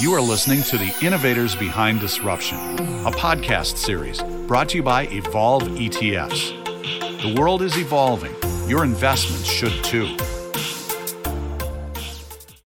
[0.00, 2.58] You are listening to The Innovators Behind Disruption,
[3.06, 7.22] a podcast series brought to you by Evolve ETFs.
[7.22, 8.34] The world is evolving.
[8.68, 10.16] Your investments should too.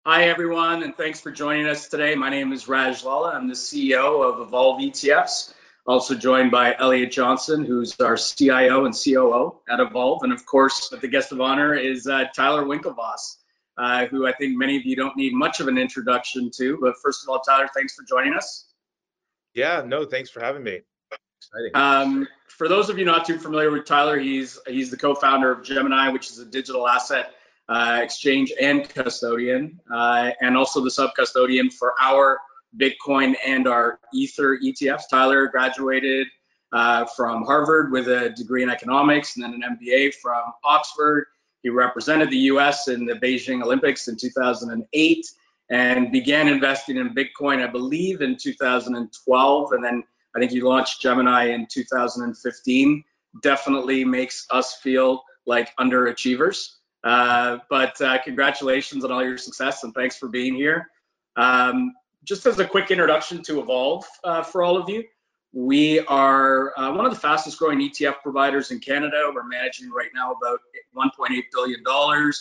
[0.07, 2.15] Hi, everyone, and thanks for joining us today.
[2.15, 3.33] My name is Raj Lala.
[3.33, 5.53] I'm the CEO of Evolve ETFs.
[5.87, 10.23] Also joined by Elliot Johnson, who's our CIO and COO at Evolve.
[10.23, 13.37] And of course, the guest of honor is uh, Tyler Winklevoss
[13.79, 16.79] uh, who I think many of you don't need much of an introduction to.
[16.81, 18.67] But first of all, Tyler, thanks for joining us.
[19.55, 20.81] Yeah, no, thanks for having me.
[21.75, 25.65] Um, for those of you not too familiar with Tyler, he's he's the co-founder of
[25.65, 27.35] Gemini, which is a digital asset
[27.69, 32.39] uh, exchange and custodian, uh, and also the sub-custodian for our
[32.77, 35.03] Bitcoin and our Ether ETFs.
[35.11, 36.27] Tyler graduated
[36.73, 41.27] uh, from Harvard with a degree in economics and then an MBA from Oxford.
[41.69, 45.27] He represented the US in the Beijing Olympics in 2008
[45.69, 49.73] and began investing in Bitcoin, I believe, in 2012.
[49.73, 50.03] And then
[50.35, 53.05] I think he launched Gemini in 2015.
[53.43, 56.71] Definitely makes us feel like underachievers.
[57.05, 60.89] Uh, but uh, congratulations on all your success and thanks for being here.
[61.37, 61.93] Um,
[62.25, 65.05] just as a quick introduction to Evolve uh, for all of you,
[65.53, 69.31] we are uh, one of the fastest growing ETF providers in Canada.
[69.35, 70.61] We're managing right now about
[70.97, 72.33] $1.8 billion.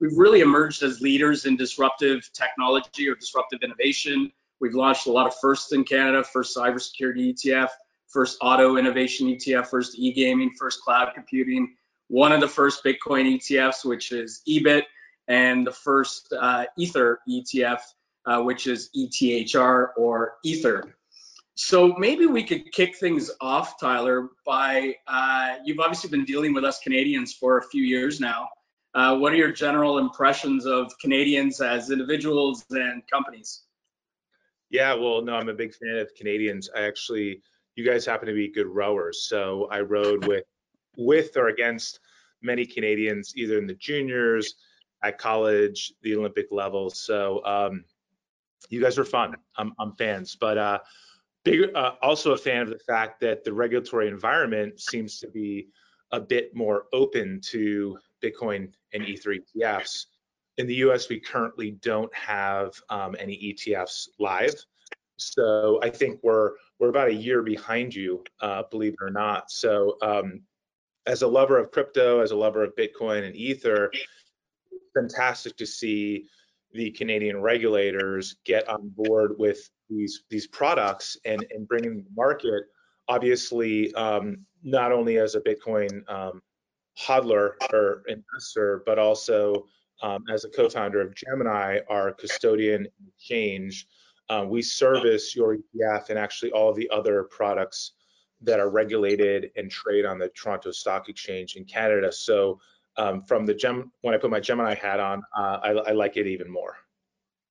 [0.00, 4.32] We've really emerged as leaders in disruptive technology or disruptive innovation.
[4.60, 7.68] We've launched a lot of firsts in Canada, first cybersecurity ETF,
[8.08, 11.74] first auto innovation ETF, first e-gaming, first cloud computing,
[12.08, 14.82] one of the first Bitcoin ETFs, which is EBIT,
[15.28, 17.80] and the first uh, Ether ETF,
[18.26, 20.95] uh, which is ETHR or Ether.
[21.58, 26.64] So maybe we could kick things off, Tyler, by uh, you've obviously been dealing with
[26.64, 28.50] us Canadians for a few years now.
[28.94, 33.62] Uh, what are your general impressions of Canadians as individuals and companies?
[34.68, 36.68] Yeah, well, no, I'm a big fan of Canadians.
[36.76, 37.40] I actually,
[37.74, 40.44] you guys happen to be good rowers, so I rowed with,
[40.98, 42.00] with or against
[42.42, 44.56] many Canadians, either in the juniors,
[45.02, 46.90] at college, the Olympic level.
[46.90, 47.84] So um,
[48.68, 49.36] you guys are fun.
[49.56, 50.78] I'm, I'm fans, but uh,
[51.46, 55.68] Big, uh, also a fan of the fact that the regulatory environment seems to be
[56.10, 60.06] a bit more open to Bitcoin and Ether ETFs.
[60.58, 64.54] In the US, we currently don't have um, any ETFs live.
[65.18, 69.48] So I think we're we're about a year behind you, uh, believe it or not.
[69.52, 70.42] So um,
[71.06, 73.92] as a lover of crypto, as a lover of Bitcoin and Ether,
[74.94, 76.26] fantastic to see
[76.72, 82.10] the Canadian regulators get on board with these these products and and bringing them to
[82.16, 82.64] market
[83.08, 86.42] obviously um, not only as a bitcoin um,
[86.98, 89.66] hodler or investor but also
[90.02, 93.86] um, as a co-founder of gemini our custodian exchange
[94.28, 97.92] uh, we service your etf and actually all the other products
[98.42, 102.12] that are regulated and trade on the toronto stock exchange in canada.
[102.12, 102.60] So
[102.98, 106.16] um, from the gem when i put my gemini hat on uh, I, I like
[106.16, 106.76] it even more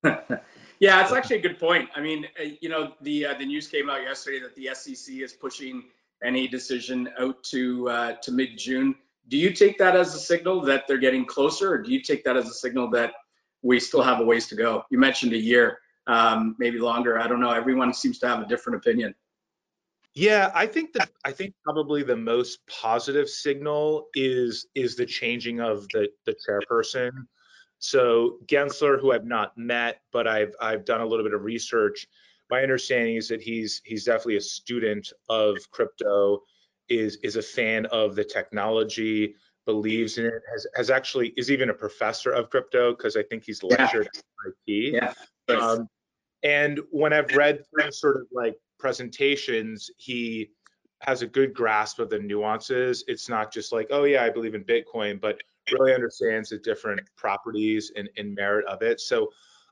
[0.80, 1.90] Yeah, it's actually a good point.
[1.96, 5.16] I mean, uh, you know, the uh, the news came out yesterday that the SEC
[5.16, 5.84] is pushing
[6.24, 8.96] any decision out to uh, to mid June.
[9.28, 12.24] Do you take that as a signal that they're getting closer, or do you take
[12.25, 13.13] that as a signal that
[13.62, 14.84] we still have a ways to go?
[14.91, 17.19] You mentioned a year, um, maybe longer.
[17.19, 17.52] I don't know.
[17.52, 19.16] Everyone seems to have a different opinion.
[20.13, 25.59] Yeah, I think that I think probably the most positive signal is is the changing
[25.59, 27.12] of the the chairperson.
[27.80, 32.08] So Gensler, who I've not met, but I've I've done a little bit of research.
[32.50, 36.41] My understanding is that he's he's definitely a student of crypto,
[36.90, 41.69] is is a fan of the technology, believes in it, has has actually is even
[41.69, 44.09] a professor of crypto because I think he's lectured
[44.66, 45.09] yeah.
[45.09, 45.13] at
[45.50, 45.56] Yeah.
[45.56, 45.90] Um,
[46.44, 50.52] and when I've read sort of like presentations, he
[51.02, 53.03] has a good grasp of the nuances.
[53.07, 55.38] It's not just like, oh yeah, I believe in Bitcoin, but
[55.71, 58.99] really understands the different properties and, and merit of it.
[58.99, 59.29] So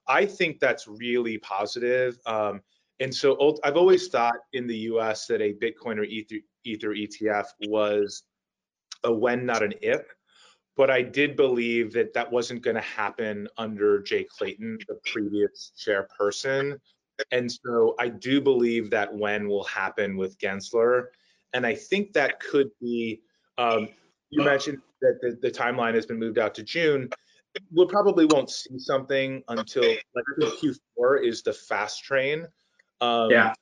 [0.07, 2.19] I think that's really positive.
[2.25, 2.61] Um,
[2.99, 7.47] and so I've always thought in the US that a Bitcoin or Ether, Ether ETF
[7.67, 8.23] was
[9.03, 10.01] a when, not an if.
[10.75, 15.72] But I did believe that that wasn't going to happen under Jay Clayton, the previous
[15.78, 16.79] chairperson.
[17.31, 21.07] And so I do believe that when will happen with Gensler.
[21.53, 23.22] And I think that could be,
[23.59, 23.89] um,
[24.31, 27.09] you mentioned that the, the timeline has been moved out to June,
[27.72, 32.47] we probably won't see something until like I think Q4 is the fast train.
[33.02, 33.53] Um, yeah.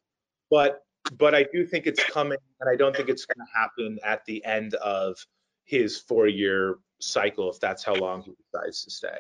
[0.49, 0.83] But
[1.17, 4.23] but I do think it's coming, and I don't think it's going to happen at
[4.25, 5.17] the end of
[5.65, 9.17] his four-year cycle, if that's how long he decides to stay.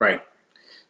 [0.00, 0.20] Right.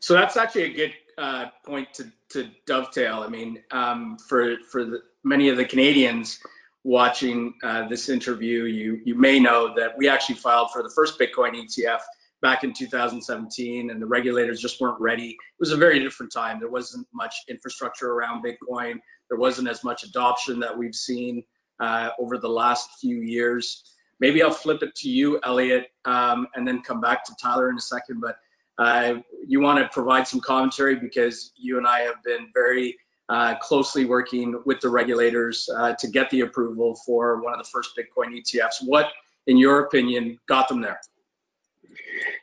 [0.01, 3.23] So that's actually a good uh, point to, to dovetail.
[3.25, 6.41] I mean, um, for for the, many of the Canadians
[6.89, 11.19] watching uh, this interview, you you may know that we actually filed for the first
[11.19, 12.01] Bitcoin ETF
[12.41, 15.29] back in 2017, and the regulators just weren't ready.
[15.29, 16.59] It was a very different time.
[16.59, 18.95] There wasn't much infrastructure around Bitcoin.
[19.29, 21.43] There wasn't as much adoption that we've seen
[21.79, 23.83] uh, over the last few years.
[24.19, 27.77] Maybe I'll flip it to you, Elliot, um, and then come back to Tyler in
[27.77, 28.23] a second.
[28.23, 28.37] But
[28.79, 32.97] uh, you want to provide some commentary because you and I have been very
[33.29, 37.69] uh, closely working with the regulators uh, to get the approval for one of the
[37.71, 38.77] first Bitcoin ETFs.
[38.85, 39.09] What,
[39.47, 41.01] in your opinion, got them there?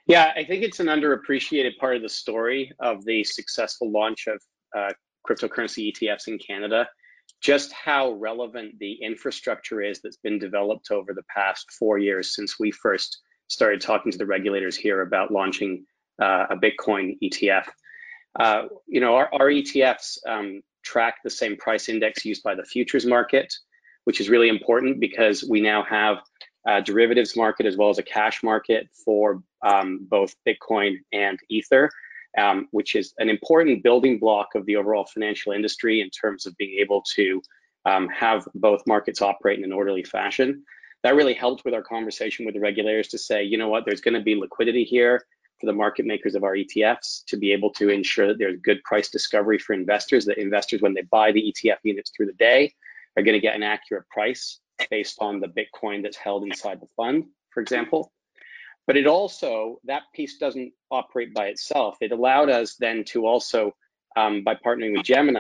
[0.08, 4.42] Yeah, I think it's an underappreciated part of the story of the successful launch of
[4.76, 4.94] uh,
[5.28, 6.88] cryptocurrency ETFs in Canada.
[7.42, 12.60] Just how relevant the infrastructure is that's been developed over the past four years since
[12.60, 15.86] we first started talking to the regulators here about launching
[16.22, 17.68] uh, a Bitcoin ETF.
[18.40, 22.64] Uh, you know, our, our ETFs um, track the same price index used by the
[22.64, 23.54] futures market,
[24.06, 26.18] which is really important because we now have
[26.68, 31.90] a derivatives market as well as a cash market for um, both Bitcoin and Ether,
[32.38, 36.56] um, which is an important building block of the overall financial industry in terms of
[36.58, 37.42] being able to
[37.86, 40.64] um, have both markets operate in an orderly fashion.
[41.04, 44.02] That really helped with our conversation with the regulators to say, you know what, there's
[44.02, 45.22] going to be liquidity here
[45.60, 48.84] for the market makers of our ETFs to be able to ensure that there's good
[48.84, 52.74] price discovery for investors, that investors, when they buy the ETF units through the day,
[53.18, 54.60] are going to get an accurate price
[54.90, 58.12] based on the Bitcoin that's held inside the fund, for example.
[58.88, 61.98] But it also, that piece doesn't operate by itself.
[62.02, 63.72] It allowed us then to also,
[64.16, 65.40] um, by partnering with Gemini,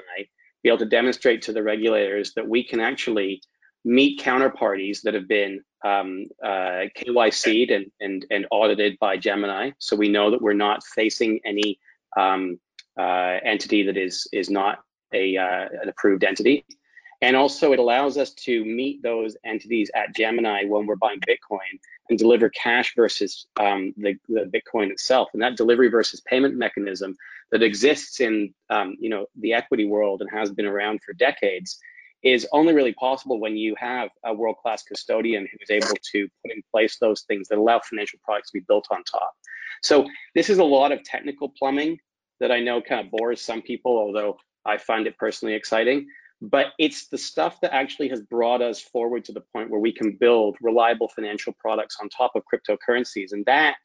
[0.63, 3.41] be able to demonstrate to the regulators that we can actually
[3.85, 9.71] meet counterparties that have been um, uh, KYC'd and, and, and audited by Gemini.
[9.77, 11.79] So we know that we're not facing any
[12.17, 12.59] um,
[12.99, 14.79] uh, entity that is, is not
[15.13, 16.65] a, uh, an approved entity.
[17.21, 21.79] And also it allows us to meet those entities at Gemini when we're buying Bitcoin
[22.09, 25.29] and deliver cash versus um, the, the, Bitcoin itself.
[25.33, 27.15] And that delivery versus payment mechanism
[27.51, 31.79] that exists in um, you know the equity world and has been around for decades
[32.23, 36.55] is only really possible when you have a world-class custodian who is able to put
[36.55, 39.31] in place those things that allow financial products to be built on top.
[39.83, 41.99] So this is a lot of technical plumbing
[42.39, 46.07] that I know kind of bores some people, although I find it personally exciting.
[46.41, 49.93] But it's the stuff that actually has brought us forward to the point where we
[49.93, 53.31] can build reliable financial products on top of cryptocurrencies.
[53.31, 53.77] And that,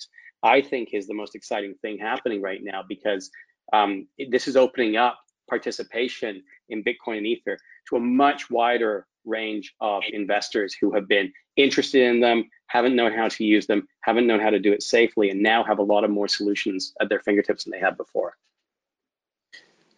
[0.42, 3.30] I think, is the most exciting thing happening right now because
[3.72, 5.18] um, this is opening up
[5.50, 7.58] participation in Bitcoin and Ether
[7.88, 13.12] to a much wider range of investors who have been interested in them, haven't known
[13.12, 15.82] how to use them, haven't known how to do it safely, and now have a
[15.82, 18.34] lot of more solutions at their fingertips than they had before.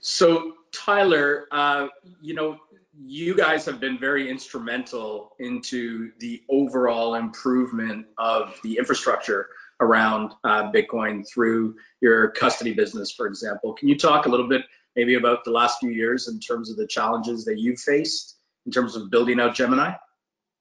[0.01, 1.87] So, Tyler, uh,
[2.21, 2.59] you know,
[2.99, 9.49] you guys have been very instrumental into the overall improvement of the infrastructure
[9.81, 13.73] around uh, Bitcoin through your custody business, for example.
[13.75, 14.63] Can you talk a little bit
[14.97, 18.37] maybe about the last few years in terms of the challenges that you've faced
[18.67, 19.95] in terms of building out Gemini?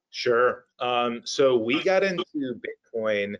[0.09, 0.65] Sure.
[0.79, 3.35] Um, so we got into Bitcoin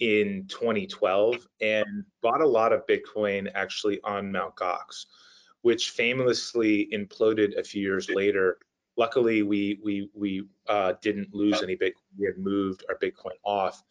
[0.00, 4.54] in 2012 and bought a lot of Bitcoin actually on Mt.
[4.56, 5.06] Gox,
[5.62, 8.58] which famously imploded a few years later.
[8.96, 11.92] Luckily, we we we uh, didn't lose any Bitcoin.
[12.18, 13.82] We had moved our Bitcoin off,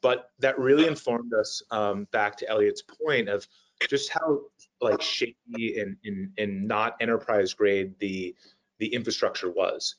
[0.00, 3.46] but that really informed us um, back to Elliot's point of
[3.88, 4.40] just how
[4.84, 8.34] like shaky and, and, and not enterprise grade the
[8.78, 9.96] the infrastructure was.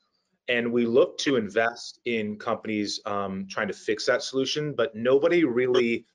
[0.48, 5.44] And we looked to invest in companies um, trying to fix that solution, but nobody
[5.44, 6.06] really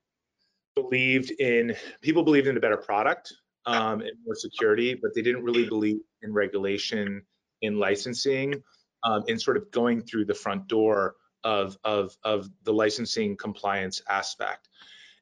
[0.76, 3.34] believed in people believed in a better product
[3.66, 7.22] um, and more security, but they didn't really believe in regulation,
[7.62, 8.62] in licensing,
[9.04, 14.02] um, in sort of going through the front door of of of the licensing compliance
[14.08, 14.68] aspect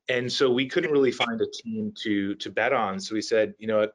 [0.09, 2.99] and so we couldn't really find a team to to bet on.
[3.01, 3.87] So we said, you know,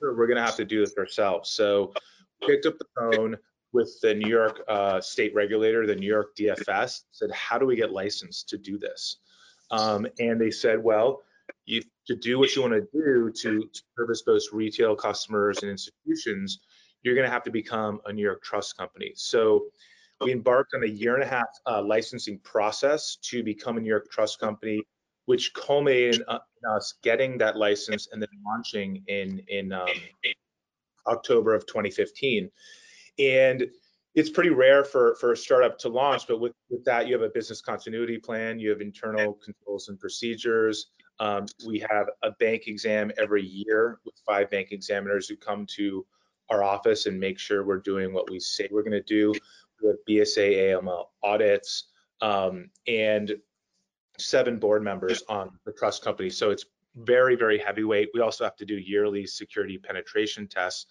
[0.00, 1.50] we're going to have to do this ourselves.
[1.50, 1.92] So
[2.40, 3.36] we picked up the phone
[3.72, 7.76] with the New York uh, state regulator, the New York DFS, said, how do we
[7.76, 9.18] get licensed to do this?
[9.70, 11.22] Um, and they said, well,
[11.66, 15.70] you to do what you want to do to, to service both retail customers and
[15.70, 16.60] institutions,
[17.02, 19.12] you're going to have to become a New York trust company.
[19.14, 19.66] So
[20.22, 23.88] we embarked on a year and a half uh, licensing process to become a New
[23.88, 24.82] York trust company
[25.28, 29.86] which culminated in us getting that license and then launching in in um,
[31.06, 32.50] October of 2015.
[33.18, 33.66] And
[34.14, 37.20] it's pretty rare for for a startup to launch, but with, with that you have
[37.20, 42.62] a business continuity plan, you have internal controls and procedures, Um, we have a bank
[42.66, 46.06] exam every year with five bank examiners who come to
[46.48, 49.34] our office and make sure we're doing what we say we're going to do.
[49.82, 51.90] We have BSA AML audits
[52.22, 53.36] um, and
[54.18, 56.30] seven board members on the trust company.
[56.30, 58.10] So it's very, very heavyweight.
[58.14, 60.86] We also have to do yearly security penetration tests.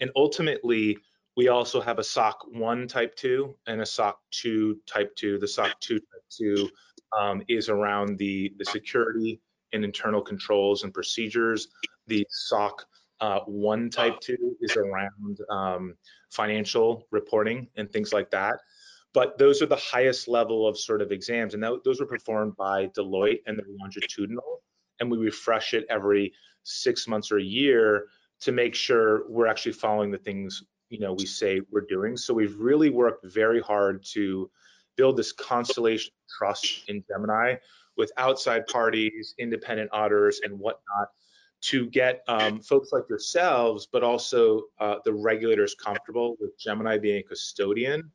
[0.00, 0.98] And ultimately,
[1.36, 5.38] we also have a SOC 1 type 2 and a SOC 2 type 2.
[5.38, 6.70] The SOC 2 type 2
[7.18, 9.40] um, is around the, the security
[9.72, 11.68] and internal controls and procedures.
[12.06, 12.86] The SOC
[13.20, 15.94] uh, 1 type 2 is around um,
[16.30, 18.56] financial reporting and things like that.
[19.14, 21.54] But those are the highest level of sort of exams.
[21.54, 24.62] And that, those were performed by Deloitte and they're longitudinal.
[25.00, 28.06] And we refresh it every six months or a year
[28.40, 32.16] to make sure we're actually following the things you know we say we're doing.
[32.16, 34.50] So we've really worked very hard to
[34.96, 37.56] build this constellation of trust in Gemini
[37.96, 41.08] with outside parties, independent auditors, and whatnot
[41.62, 47.18] to get um, folks like yourselves, but also uh, the regulators comfortable with Gemini being
[47.18, 48.10] a custodian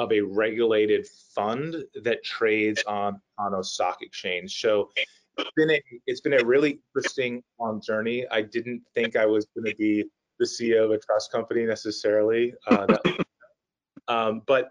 [0.00, 4.58] of a regulated fund that trades on Toronto Stock Exchange.
[4.58, 4.88] So
[5.36, 8.26] it's been a it's been a really interesting long journey.
[8.30, 10.06] I didn't think I was going to be
[10.38, 13.26] the CEO of a trust company necessarily, uh, that,
[14.08, 14.70] um, but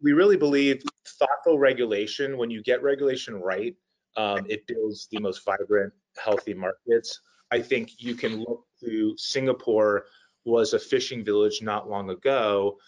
[0.00, 2.38] we really believe thoughtful regulation.
[2.38, 3.76] When you get regulation right,
[4.16, 7.20] um, it builds the most vibrant, healthy markets.
[7.50, 10.06] I think you can look to Singapore
[10.46, 12.78] was a fishing village not long ago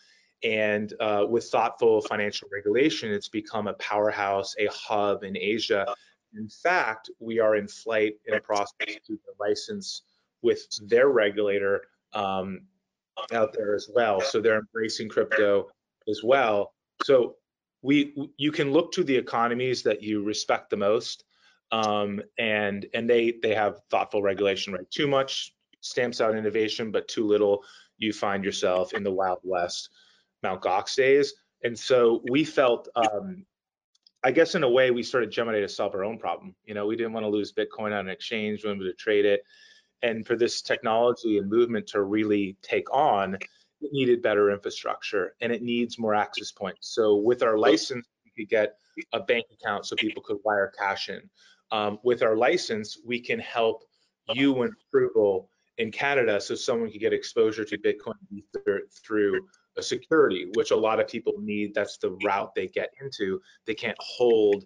[0.42, 5.86] and uh, with thoughtful financial regulation, it's become a powerhouse, a hub in Asia.
[6.34, 10.02] In fact, we are in flight in a process to license
[10.42, 11.82] with their regulator
[12.12, 12.62] um,
[13.32, 14.20] out there as well.
[14.20, 15.68] So they're embracing crypto
[16.08, 16.72] as well.
[17.04, 17.36] So
[17.82, 21.24] we you can look to the economies that you respect the most,
[21.70, 24.72] um, and and they they have thoughtful regulation.
[24.72, 27.64] Right, too much stamps out innovation, but too little,
[27.98, 29.90] you find yourself in the wild west.
[30.42, 31.34] Mount Gox days.
[31.64, 33.44] And so we felt, um,
[34.24, 36.54] I guess in a way, we started Gemini to solve our own problem.
[36.64, 39.24] You know, we didn't want to lose Bitcoin on an exchange, we wanted to trade
[39.24, 39.42] it.
[40.02, 45.52] And for this technology and movement to really take on, it needed better infrastructure and
[45.52, 46.88] it needs more access points.
[46.94, 48.76] So with our license, we could get
[49.12, 51.22] a bank account so people could wire cash in.
[51.70, 53.84] Um, with our license, we can help
[54.34, 58.14] you and approval in Canada so someone could get exposure to Bitcoin
[59.04, 59.46] through
[59.80, 61.74] security, which a lot of people need.
[61.74, 63.40] That's the route they get into.
[63.66, 64.64] They can't hold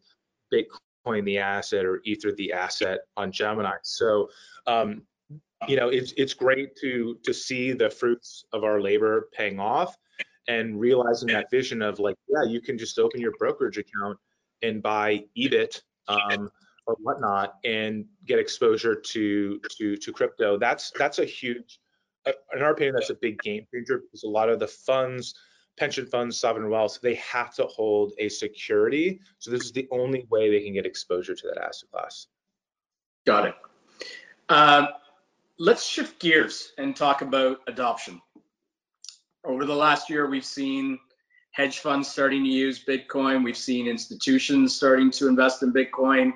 [0.52, 3.76] Bitcoin the asset or Ether the asset on Gemini.
[3.82, 4.28] So,
[4.66, 5.02] um,
[5.68, 9.96] you know, it's it's great to to see the fruits of our labor paying off
[10.48, 14.18] and realizing that vision of like, yeah, you can just open your brokerage account
[14.62, 16.50] and buy EBIT um,
[16.86, 20.58] or whatnot and get exposure to to to crypto.
[20.58, 21.80] That's that's a huge
[22.54, 25.34] in our opinion, that's a big game changer because a lot of the funds,
[25.78, 29.20] pension funds, sovereign wealth, they have to hold a security.
[29.38, 32.26] So this is the only way they can get exposure to that asset class.
[33.26, 33.54] Got it.
[34.48, 34.86] Uh,
[35.58, 38.20] let's shift gears and talk about adoption.
[39.44, 40.98] Over the last year, we've seen
[41.52, 43.42] hedge funds starting to use Bitcoin.
[43.42, 46.32] We've seen institutions starting to invest in Bitcoin.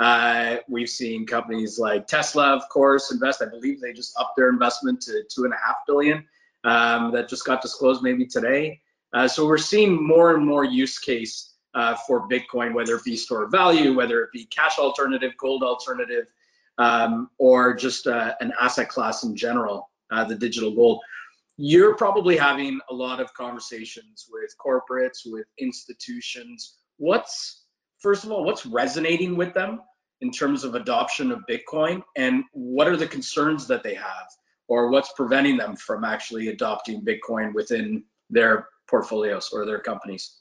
[0.00, 3.42] Uh, we've seen companies like Tesla, of course, invest.
[3.42, 6.24] I believe they just upped their investment to two and a half billion.
[6.64, 8.80] Um, that just got disclosed maybe today.
[9.12, 13.16] Uh, so we're seeing more and more use case uh, for Bitcoin, whether it be
[13.16, 16.26] store value, whether it be cash alternative, gold alternative,
[16.78, 21.00] um, or just uh, an asset class in general, uh, the digital gold.
[21.56, 26.78] You're probably having a lot of conversations with corporates, with institutions.
[26.96, 27.64] What's
[27.98, 29.80] first of all, what's resonating with them?
[30.20, 34.28] In terms of adoption of Bitcoin and what are the concerns that they have
[34.68, 40.40] or what's preventing them from actually adopting Bitcoin within their portfolios or their companies?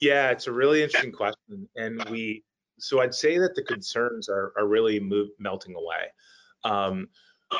[0.00, 1.68] Yeah, it's a really interesting question.
[1.76, 2.44] And we,
[2.78, 6.06] so I'd say that the concerns are, are really move, melting away.
[6.64, 7.08] Um,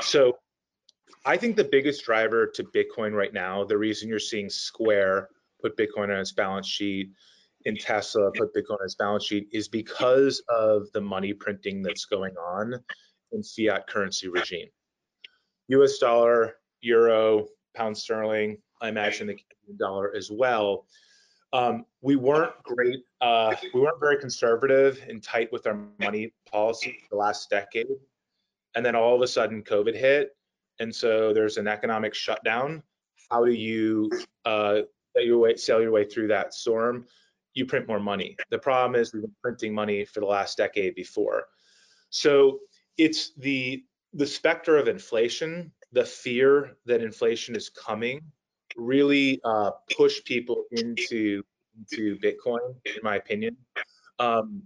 [0.00, 0.38] so
[1.24, 5.28] I think the biggest driver to Bitcoin right now, the reason you're seeing Square
[5.60, 7.12] put Bitcoin on its balance sheet,
[7.64, 12.04] in Tesla put Bitcoin on its balance sheet is because of the money printing that's
[12.04, 12.74] going on
[13.32, 14.68] in fiat currency regime.
[15.68, 20.86] US dollar, euro, pound sterling, I imagine the Canadian dollar as well.
[21.52, 26.98] Um, we weren't great, uh, we weren't very conservative and tight with our money policy
[27.10, 27.86] the last decade.
[28.74, 30.30] And then all of a sudden COVID hit.
[30.80, 32.82] And so there's an economic shutdown.
[33.30, 34.10] How do you
[34.44, 34.80] uh,
[35.14, 37.06] sell your way, sell your way through that storm?
[37.54, 38.36] You print more money.
[38.50, 41.46] The problem is we've been printing money for the last decade before.
[42.10, 42.60] So
[42.98, 48.20] it's the the specter of inflation, the fear that inflation is coming,
[48.76, 51.42] really uh, push people into
[51.78, 53.56] into Bitcoin, in my opinion.
[54.18, 54.62] Um,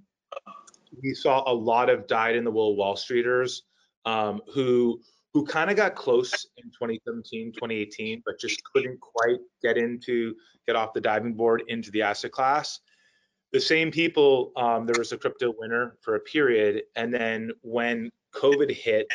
[1.03, 3.63] we saw a lot of dyed in the wool Wall Streeters
[4.05, 5.01] um, who
[5.37, 10.35] who kind of got close in 2017, 2018, but just couldn't quite get into
[10.67, 12.81] get off the diving board into the asset class.
[13.53, 18.11] The same people, um, there was a crypto winter for a period, and then when
[18.35, 19.09] COVID hit,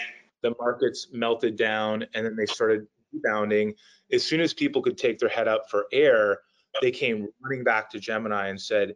[0.44, 3.74] the markets melted down, and then they started rebounding.
[4.12, 6.42] As soon as people could take their head up for air,
[6.84, 8.94] they came running back to Gemini and said,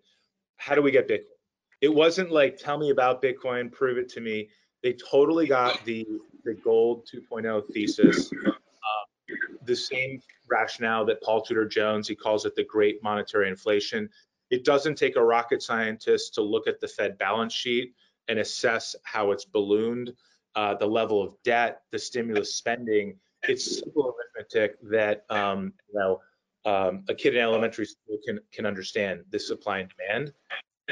[0.58, 1.40] "How do we get Bitcoin?"
[1.82, 4.52] It wasn't like, "Tell me about Bitcoin, prove it to me."
[4.84, 6.06] They totally got the
[6.46, 9.36] the gold 2.0 thesis, uh,
[9.66, 14.10] the same rationale that Paul Tudor Jones he calls it the great monetary inflation.
[14.52, 17.94] It doesn't take a rocket scientist to look at the Fed balance sheet
[18.28, 20.14] and assess how it's ballooned,
[20.56, 23.18] uh, the level of debt, the stimulus spending.
[23.44, 26.22] It's simple arithmetic that um, you know
[26.66, 30.34] um, a kid in elementary school can can understand the supply and demand.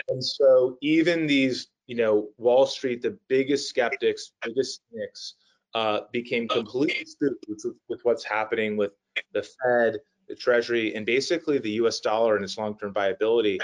[0.07, 5.35] And so even these, you know, Wall Street, the biggest skeptics, biggest cynics,
[5.75, 8.91] uh, became completely spooked with, with what's happening with
[9.33, 11.99] the Fed, the Treasury, and basically the U.S.
[11.99, 13.59] dollar and its long-term viability.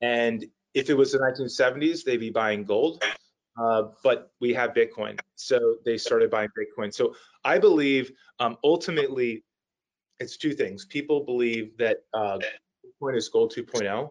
[0.00, 0.44] And
[0.74, 3.02] if it was the 1970s, they'd be buying gold.
[3.56, 6.92] Uh, but we have Bitcoin, so they started buying Bitcoin.
[6.92, 9.44] So I believe um, ultimately
[10.18, 10.84] it's two things.
[10.86, 12.38] People believe that uh,
[12.84, 14.10] Bitcoin is gold 2.0.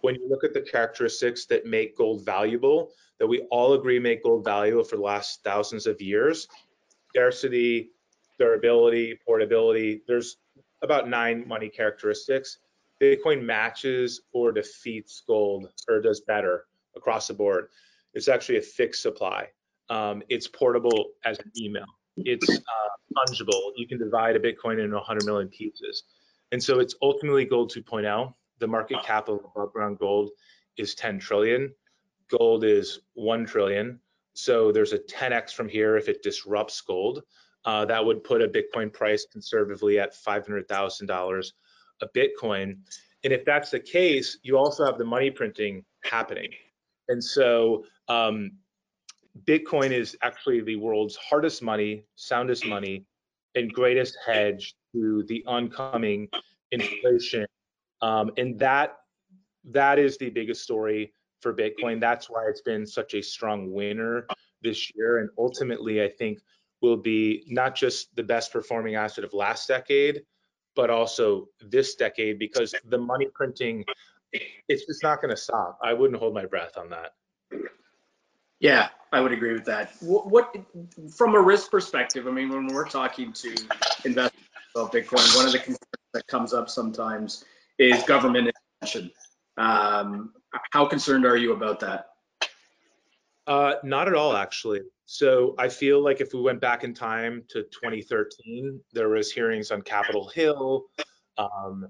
[0.00, 4.22] When you look at the characteristics that make gold valuable, that we all agree make
[4.22, 6.48] gold valuable for the last thousands of years,
[7.10, 7.90] scarcity,
[8.38, 10.38] durability, portability, there's
[10.82, 12.58] about nine money characteristics.
[13.00, 17.68] Bitcoin matches or defeats gold or does better across the board.
[18.14, 19.48] It's actually a fixed supply.
[19.88, 21.86] Um, it's portable as an email.
[22.16, 23.72] It's uh, fungible.
[23.76, 26.04] You can divide a Bitcoin into 100 million pieces.
[26.52, 28.34] And so it's ultimately gold 2.0.
[28.58, 30.30] The market cap of above ground gold
[30.76, 31.72] is 10 trillion.
[32.28, 33.98] Gold is 1 trillion.
[34.34, 37.22] So there's a 10x from here if it disrupts gold.
[37.64, 41.52] Uh, that would put a Bitcoin price conservatively at $500,000
[42.02, 42.78] a Bitcoin.
[43.22, 46.50] And if that's the case, you also have the money printing happening.
[47.08, 48.52] And so um,
[49.44, 53.04] Bitcoin is actually the world's hardest money, soundest money,
[53.54, 56.28] and greatest hedge to the oncoming
[56.70, 57.46] inflation.
[58.00, 58.96] Um, and that
[59.64, 62.00] that is the biggest story for Bitcoin.
[62.00, 64.26] That's why it's been such a strong winner
[64.62, 65.18] this year.
[65.18, 66.40] And ultimately, I think
[66.80, 70.22] will be not just the best performing asset of last decade,
[70.74, 73.84] but also this decade because the money printing,
[74.68, 75.78] it's just not going to stop.
[75.82, 77.12] I wouldn't hold my breath on that.
[78.60, 79.92] Yeah, I would agree with that.
[80.00, 80.54] What, what,
[81.16, 82.26] from a risk perspective?
[82.26, 83.56] I mean, when we're talking to
[84.04, 84.40] investors
[84.74, 85.78] about Bitcoin, one of the concerns
[86.12, 87.44] that comes up sometimes
[87.78, 88.50] is government
[88.82, 89.10] intervention.
[89.56, 90.34] Um,
[90.72, 92.06] how concerned are you about that?
[93.46, 94.80] Uh, not at all, actually.
[95.06, 99.70] So I feel like if we went back in time to 2013, there was hearings
[99.70, 100.84] on Capitol Hill.
[101.36, 101.88] Um,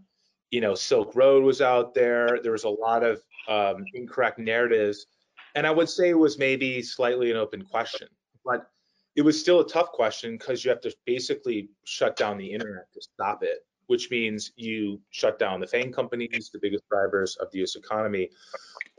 [0.50, 2.38] you know, Silk Road was out there.
[2.42, 5.06] There was a lot of um, incorrect narratives
[5.54, 8.08] and I would say it was maybe slightly an open question,
[8.44, 8.70] but
[9.16, 12.92] it was still a tough question because you have to basically shut down the internet
[12.94, 17.50] to stop it, which means you shut down the FANG companies, the biggest drivers of
[17.50, 18.30] the US economy.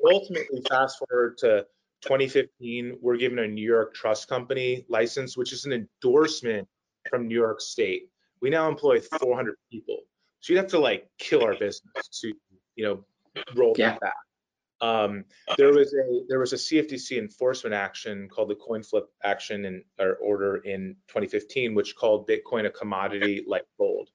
[0.05, 1.65] Ultimately, fast forward to
[2.01, 6.67] 2015, we're given a New York Trust Company license, which is an endorsement
[7.09, 8.09] from New York State.
[8.41, 9.99] We now employ 400 people.
[10.41, 12.33] So you'd have to like kill our business to,
[12.75, 13.05] you know,
[13.55, 13.91] roll yeah.
[13.91, 14.13] that back.
[14.81, 15.23] Um,
[15.57, 20.15] there was a there was a CFTC enforcement action called the Coinflip action in or
[20.15, 24.09] order in 2015, which called Bitcoin a commodity like gold.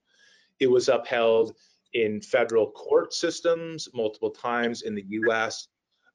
[0.60, 1.54] It was upheld
[1.92, 5.68] in federal court systems multiple times in the U.S.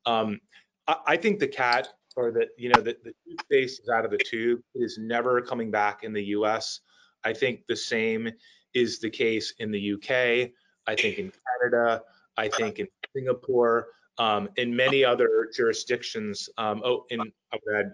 [0.05, 0.39] Um,
[0.87, 4.11] I, I, think the cat or the you know the, the toothpaste is out of
[4.11, 4.61] the tube.
[4.75, 6.81] It is never coming back in the U.S.
[7.23, 8.29] I think the same
[8.73, 10.51] is the case in the UK.
[10.87, 12.01] I think in Canada.
[12.37, 17.19] I think in Singapore um, in many other jurisdictions, um, oh, in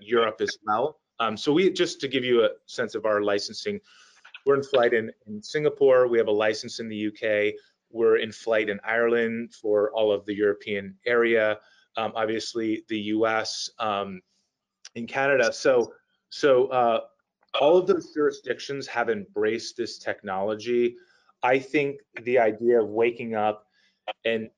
[0.01, 0.99] Europe as well.
[1.19, 3.79] Um, so we just to give you a sense of our licensing,
[4.47, 6.07] we're in flight in, in Singapore.
[6.07, 7.53] We have a license in the UK.
[7.91, 11.59] We're in flight in Ireland for all of the European area.
[11.97, 14.21] Um, obviously, the US, um,
[14.95, 15.51] in Canada.
[15.51, 15.93] So,
[16.29, 17.01] so uh,
[17.59, 20.95] all of those jurisdictions have embraced this technology.
[21.43, 23.67] I think the idea of waking up
[24.25, 24.49] and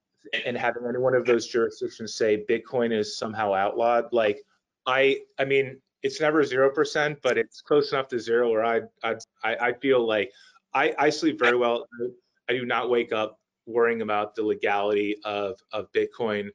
[0.45, 4.41] and having any one of those jurisdictions say Bitcoin is somehow outlawed, like
[4.86, 8.82] I I mean it's never zero percent, but it's close enough to zero where I
[9.04, 10.32] I I feel like
[10.74, 11.88] I I sleep very well.
[12.50, 16.50] I do not wake up worrying about the legality of of Bitcoin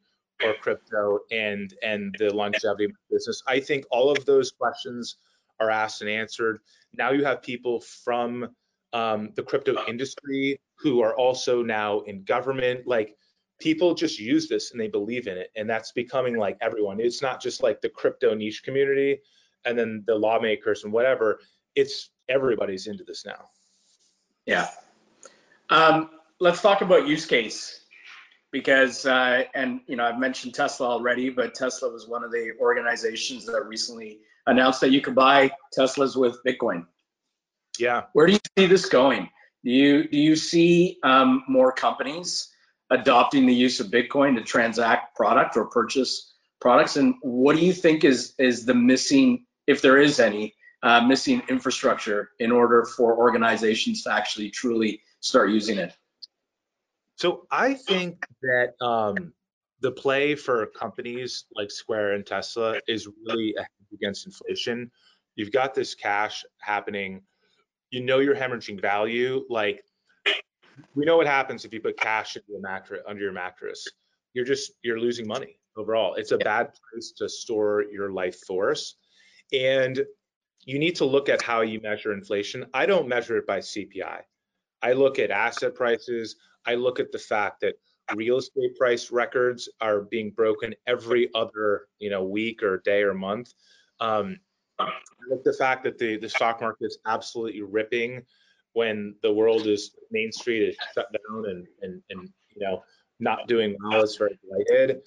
[0.44, 3.42] or crypto and and the longevity of business.
[3.46, 5.16] I think all of those questions
[5.60, 6.58] are asked and answered.
[6.92, 8.48] Now you have people from
[8.92, 12.86] um, the crypto industry who are also now in government.
[12.86, 13.16] Like
[13.60, 17.00] people just use this and they believe in it, and that's becoming like everyone.
[17.00, 19.20] It's not just like the crypto niche community
[19.64, 21.40] and then the lawmakers and whatever.
[21.74, 23.48] It's everybody's into this now.
[24.46, 24.68] Yeah.
[25.70, 27.84] Um, let's talk about use case
[28.50, 32.52] because uh, and you know I've mentioned Tesla already, but Tesla was one of the
[32.60, 36.86] organizations that recently announced that you could buy Teslas with Bitcoin.
[37.78, 38.02] Yeah.
[38.12, 39.28] Where do you see this going?
[39.64, 42.48] Do you do you see um, more companies
[42.94, 46.96] adopting the use of Bitcoin to transact product or purchase products?
[46.96, 51.42] And what do you think is is the missing, if there is any, uh, missing
[51.48, 55.92] infrastructure in order for organizations to actually truly start using it?
[57.16, 59.32] So I think that um,
[59.80, 63.54] the play for companies like Square and Tesla is really
[63.92, 64.90] against inflation.
[65.36, 67.22] You've got this cash happening.
[67.90, 69.44] You know you're hemorrhaging value.
[69.48, 69.84] Like
[70.94, 73.86] we know what happens if you put cash into a mattress under your mattress.
[74.32, 76.14] You're just you're losing money overall.
[76.14, 78.96] It's a bad place to store your life force.
[79.52, 80.04] And
[80.64, 82.66] you need to look at how you measure inflation.
[82.72, 84.20] I don't measure it by CPI.
[84.82, 86.36] I look at asset prices.
[86.66, 87.74] I look at the fact that
[88.14, 93.14] real estate price records are being broken every other you know week or day or
[93.14, 93.52] month.
[94.00, 94.38] Um,
[94.78, 94.90] I
[95.30, 98.22] look at the fact that the the stock market is absolutely ripping
[98.74, 102.82] when the world is Main Street is shut down and and and you know
[103.20, 105.02] not doing well is very delighted.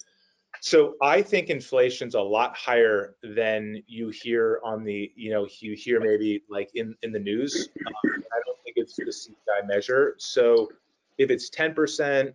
[0.60, 5.74] So I think inflation's a lot higher than you hear on the you know you
[5.74, 7.68] hear maybe like in in the news.
[7.86, 10.14] Um, I don't think it's the CPI measure.
[10.18, 10.68] So
[11.18, 12.32] if it's 10%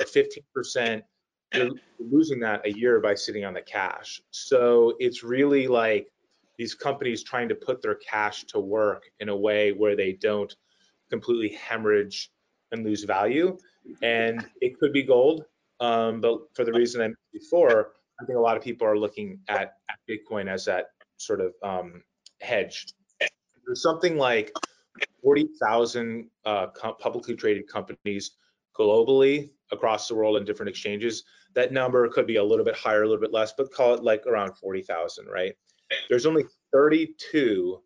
[0.00, 1.02] or 15%,
[1.54, 4.22] you're losing that a year by sitting on the cash.
[4.30, 6.08] So it's really like
[6.58, 10.54] these companies trying to put their cash to work in a way where they don't
[11.12, 12.30] completely hemorrhage
[12.72, 13.58] and lose value.
[14.02, 15.44] And it could be gold,
[15.80, 18.96] um, but for the reason I mentioned before, I think a lot of people are
[18.96, 20.86] looking at, at Bitcoin as that
[21.18, 22.02] sort of um,
[22.40, 22.86] hedge.
[23.66, 24.52] There's something like
[25.22, 28.32] 40,000 uh, publicly traded companies
[28.78, 31.24] globally across the world in different exchanges.
[31.54, 34.02] That number could be a little bit higher, a little bit less, but call it
[34.02, 35.54] like around 40,000, right?
[36.08, 37.82] There's only 32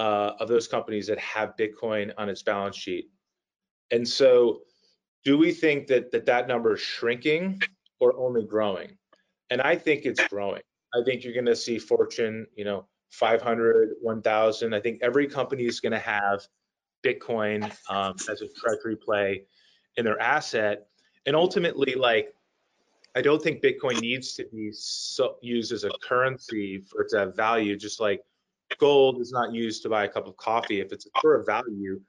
[0.00, 3.10] uh, of those companies that have Bitcoin on its balance sheet.
[3.90, 4.62] And so
[5.24, 7.60] do we think that that, that number is shrinking
[8.00, 8.96] or only growing?
[9.50, 10.62] And I think it's growing.
[10.94, 14.74] I think you're going to see Fortune, you know, 500, 1,000.
[14.74, 16.46] I think every company is going to have
[17.04, 19.42] Bitcoin um, as a treasury play
[19.96, 20.86] in their asset.
[21.26, 22.32] And ultimately, like,
[23.14, 27.18] I don't think Bitcoin needs to be so, used as a currency for it to
[27.18, 28.22] have value, just like
[28.78, 30.80] gold is not used to buy a cup of coffee.
[30.80, 32.00] If it's for a value,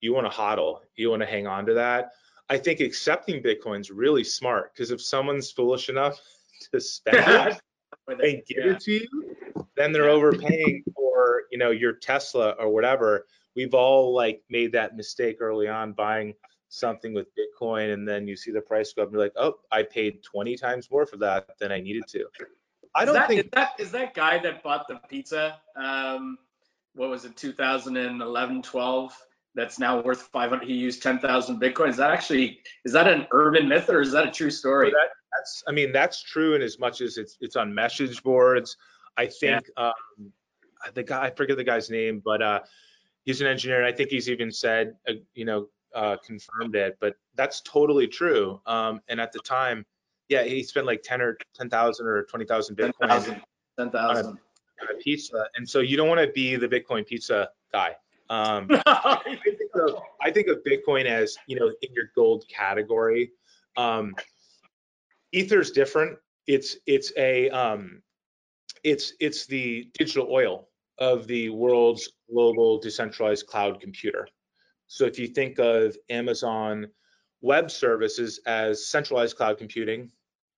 [0.00, 2.10] you want to hodl, you want to hang on to that.
[2.50, 6.18] I think accepting Bitcoin is really smart because if someone's foolish enough
[6.72, 7.18] to spend
[8.08, 8.72] it and give yeah.
[8.72, 9.34] it to you,
[9.76, 13.26] then they're overpaying for you know your Tesla or whatever.
[13.54, 16.34] We've all like made that mistake early on buying
[16.68, 19.54] something with Bitcoin and then you see the price go up and you're like, oh,
[19.72, 22.26] I paid 20 times more for that than I needed to.
[22.94, 25.60] I don't is that, think is that is that guy that bought the pizza.
[25.76, 26.38] Um,
[26.94, 29.16] what was it, 2011, 12?
[29.54, 30.66] That's now worth 500.
[30.66, 31.88] He used 10,000 Bitcoin.
[31.88, 34.90] Is that actually is that an urban myth or is that a true story?
[34.90, 38.76] that, that's I mean that's true in as much as it's it's on message boards.
[39.16, 39.88] I think yeah.
[39.88, 40.32] um,
[40.94, 42.60] the guy I forget the guy's name, but uh,
[43.24, 43.84] he's an engineer.
[43.84, 48.60] I think he's even said uh, you know uh, confirmed it, but that's totally true.
[48.66, 49.84] Um, and at the time,
[50.28, 53.40] yeah, he spent like 10 or 10,000 or 20,000 Bitcoin
[53.78, 54.38] 10,000
[55.00, 55.46] pizza.
[55.56, 57.96] And so you don't want to be the Bitcoin pizza guy.
[58.30, 63.32] Um, I, think of, I, think of, Bitcoin as, you know, in your gold category.
[63.76, 64.14] Um,
[65.32, 66.18] Ether's different.
[66.46, 68.02] It's, it's a, um,
[68.84, 74.28] it's, it's the digital oil of the world's global decentralized cloud computer.
[74.88, 76.88] So if you think of Amazon
[77.40, 80.10] Web Services as centralized cloud computing,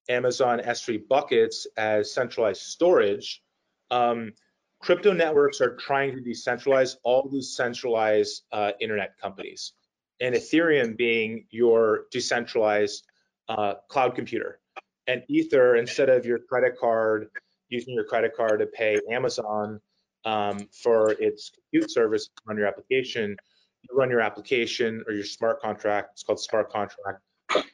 [0.08, 3.42] Amazon S3 buckets as centralized storage,
[3.90, 4.32] um,
[4.80, 9.74] crypto networks are trying to decentralize all these centralized uh, internet companies,
[10.20, 13.06] and Ethereum being your decentralized
[13.48, 14.60] uh, cloud computer.
[15.06, 17.30] And Ether, instead of your credit card,
[17.68, 19.80] using your credit card to pay Amazon
[20.24, 23.36] um, for its compute service on your application.
[23.82, 27.20] You run your application or your smart contract, it's called smart contract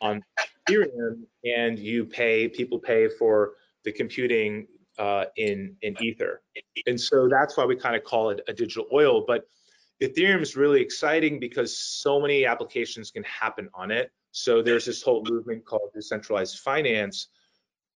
[0.00, 0.22] on
[0.68, 3.52] Ethereum, and you pay, people pay for
[3.84, 4.66] the computing
[4.98, 6.42] uh, in, in Ether.
[6.86, 9.24] And so that's why we kind of call it a digital oil.
[9.26, 9.46] But
[10.02, 14.10] Ethereum is really exciting because so many applications can happen on it.
[14.32, 17.28] So there's this whole movement called decentralized finance,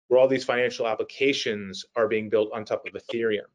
[0.06, 3.48] where all these financial applications are being built on top of Ethereum.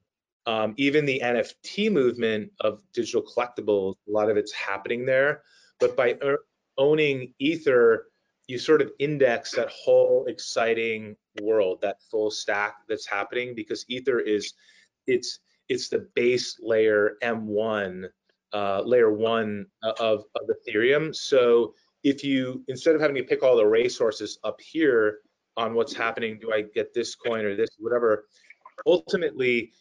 [0.45, 5.43] Um, even the NFT movement of digital collectibles, a lot of it's happening there.
[5.79, 6.17] But by
[6.77, 8.07] owning Ether,
[8.47, 14.19] you sort of index that whole exciting world, that full stack that's happening because Ether
[14.19, 14.53] is
[15.07, 18.09] it's it's the base layer M1
[18.53, 21.15] uh, layer one of, of Ethereum.
[21.15, 25.19] So if you instead of having to pick all the resources up here
[25.55, 28.25] on what's happening, do I get this coin or this whatever?
[28.85, 29.71] Ultimately,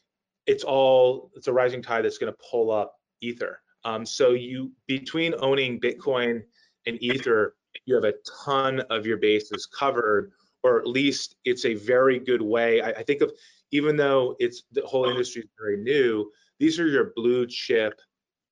[0.47, 3.61] it's all it's a rising tide that's going to pull up Ether.
[3.85, 6.43] Um, so you between owning Bitcoin
[6.87, 10.33] and Ether, you have a ton of your bases covered,
[10.63, 12.81] or at least it's a very good way.
[12.81, 13.33] I, I think of
[13.73, 16.31] even though it's the whole industry is very new,
[16.61, 18.01] these are your blue chip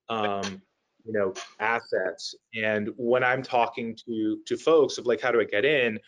[0.08, 0.60] um,
[1.04, 2.34] you know assets.
[2.54, 5.98] And when i'm talking to to folks of like how do i get in?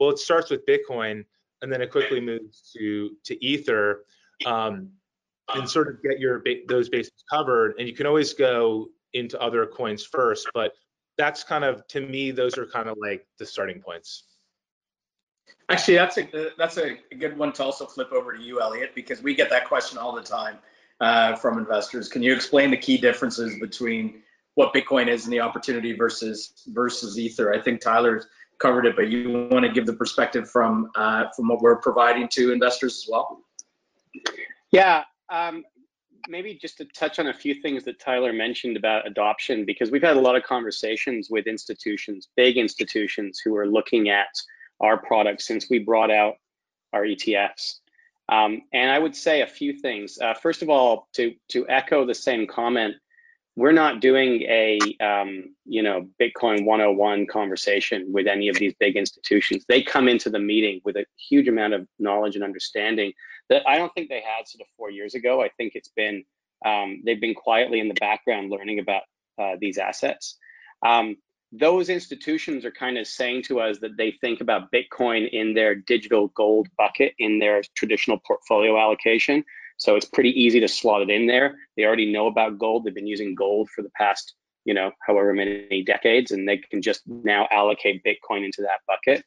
[0.00, 1.24] Well it starts with bitcoin
[1.62, 4.04] and then it quickly moves to to ether
[4.46, 4.90] um,
[5.54, 7.74] and sort of get your those bases covered.
[7.78, 10.72] And you can always go into other coins first but
[11.16, 14.24] that's kind of to me those are kind of like the starting points
[15.68, 19.22] actually that's a that's a good one to also flip over to you elliot because
[19.22, 20.58] we get that question all the time
[21.00, 22.08] uh, from investors.
[22.08, 24.22] Can you explain the key differences between
[24.54, 27.52] what Bitcoin is and the opportunity versus versus Ether?
[27.52, 28.26] I think Tyler's
[28.58, 32.28] covered it, but you want to give the perspective from uh, from what we're providing
[32.28, 33.40] to investors as well.
[34.70, 35.64] Yeah, um,
[36.28, 40.02] maybe just to touch on a few things that Tyler mentioned about adoption, because we've
[40.02, 44.28] had a lot of conversations with institutions, big institutions, who are looking at
[44.80, 46.34] our product since we brought out
[46.92, 47.80] our ETFs.
[48.28, 50.18] Um, and I would say a few things.
[50.18, 52.94] Uh, first of all, to to echo the same comment,
[53.56, 58.96] we're not doing a um, you know Bitcoin 101 conversation with any of these big
[58.96, 59.64] institutions.
[59.68, 63.12] They come into the meeting with a huge amount of knowledge and understanding
[63.50, 65.42] that I don't think they had sort of four years ago.
[65.42, 66.24] I think it's been
[66.64, 69.02] um, they've been quietly in the background learning about
[69.38, 70.38] uh, these assets.
[70.84, 71.16] Um,
[71.52, 75.74] those institutions are kind of saying to us that they think about Bitcoin in their
[75.74, 79.44] digital gold bucket in their traditional portfolio allocation.
[79.76, 81.56] So it's pretty easy to slot it in there.
[81.76, 82.84] They already know about gold.
[82.84, 86.82] They've been using gold for the past, you know, however many decades, and they can
[86.82, 89.24] just now allocate Bitcoin into that bucket.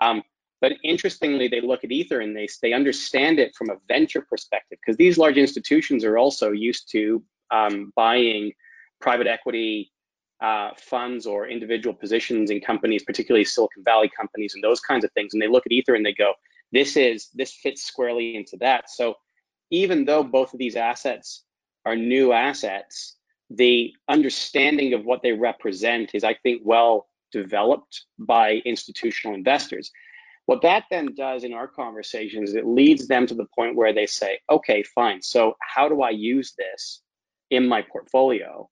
[0.00, 0.22] Um,
[0.64, 4.78] but interestingly, they look at Ether and they they understand it from a venture perspective
[4.80, 8.50] because these large institutions are also used to um, buying
[8.98, 9.92] private equity
[10.40, 15.12] uh, funds or individual positions in companies, particularly Silicon Valley companies and those kinds of
[15.12, 15.34] things.
[15.34, 16.32] And they look at Ether and they go,
[16.72, 18.88] this is this fits squarely into that.
[18.88, 19.16] So
[19.70, 21.44] even though both of these assets
[21.84, 23.16] are new assets,
[23.50, 29.90] the understanding of what they represent is, I think, well developed by institutional investors.
[30.46, 33.92] What that then does in our conversations is it leads them to the point where
[33.92, 35.22] they say, okay, fine.
[35.22, 37.02] So how do I use this
[37.50, 38.68] in my portfolio?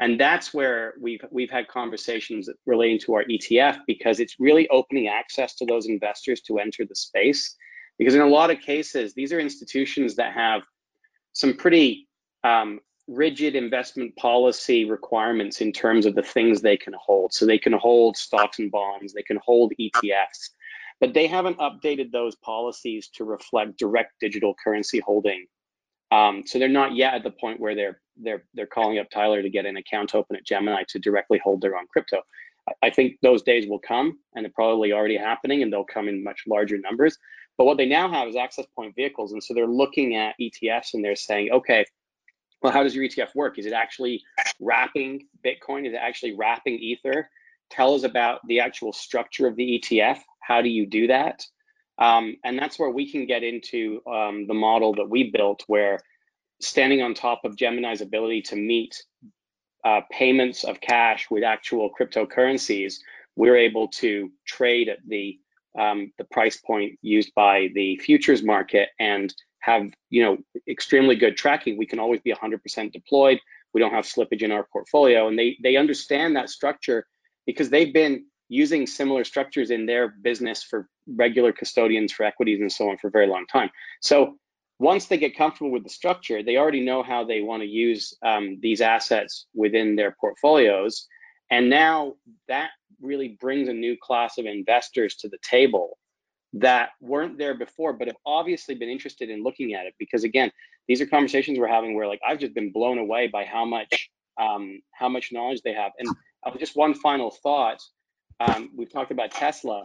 [0.00, 5.06] And that's where we've we've had conversations relating to our ETF because it's really opening
[5.06, 7.56] access to those investors to enter the space.
[7.96, 10.62] Because in a lot of cases, these are institutions that have
[11.32, 12.08] some pretty
[12.42, 17.32] um, rigid investment policy requirements in terms of the things they can hold.
[17.32, 20.50] So they can hold stocks and bonds, they can hold ETFs,
[21.04, 25.44] but they haven't updated those policies to reflect direct digital currency holding.
[26.10, 29.42] Um, so they're not yet at the point where they're they're they're calling up Tyler
[29.42, 32.22] to get an account open at Gemini to directly hold their own crypto.
[32.82, 36.24] I think those days will come, and they're probably already happening, and they'll come in
[36.24, 37.18] much larger numbers.
[37.58, 40.94] But what they now have is access point vehicles, and so they're looking at ETFs
[40.94, 41.84] and they're saying, okay,
[42.62, 43.58] well, how does your ETF work?
[43.58, 44.22] Is it actually
[44.58, 45.86] wrapping Bitcoin?
[45.86, 47.28] Is it actually wrapping Ether?
[47.70, 50.20] Tell us about the actual structure of the ETF.
[50.46, 51.44] How do you do that?
[51.98, 56.00] Um, and that's where we can get into um, the model that we built, where
[56.60, 59.02] standing on top of Gemini's ability to meet
[59.84, 62.94] uh, payments of cash with actual cryptocurrencies,
[63.36, 65.38] we're able to trade at the
[65.78, 71.36] um, the price point used by the futures market and have you know extremely good
[71.36, 71.76] tracking.
[71.76, 73.40] We can always be 100% deployed.
[73.72, 77.06] We don't have slippage in our portfolio, and they they understand that structure
[77.46, 82.70] because they've been using similar structures in their business for regular custodians for equities and
[82.70, 83.70] so on for a very long time.
[84.00, 84.36] So
[84.78, 88.14] once they get comfortable with the structure, they already know how they want to use
[88.22, 91.06] um, these assets within their portfolios.
[91.50, 92.14] And now
[92.48, 95.98] that really brings a new class of investors to the table
[96.54, 99.94] that weren't there before, but have obviously been interested in looking at it.
[99.98, 100.50] Because again,
[100.86, 104.10] these are conversations we're having where like I've just been blown away by how much
[104.40, 105.92] um, how much knowledge they have.
[105.98, 106.08] And
[106.44, 107.80] uh, just one final thought.
[108.40, 109.84] Um, we've talked about Tesla.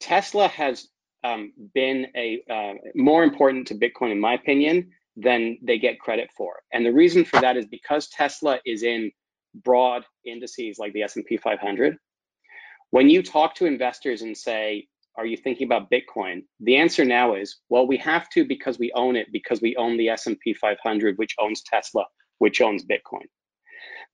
[0.00, 0.88] Tesla has
[1.24, 6.30] um, been a uh, more important to Bitcoin, in my opinion, than they get credit
[6.36, 6.54] for.
[6.72, 9.10] And the reason for that is because Tesla is in
[9.64, 11.96] broad indices like the S&P 500.
[12.90, 17.34] When you talk to investors and say, "Are you thinking about Bitcoin?" The answer now
[17.34, 21.18] is, "Well, we have to because we own it because we own the S&P 500,
[21.18, 22.06] which owns Tesla,
[22.38, 23.26] which owns Bitcoin."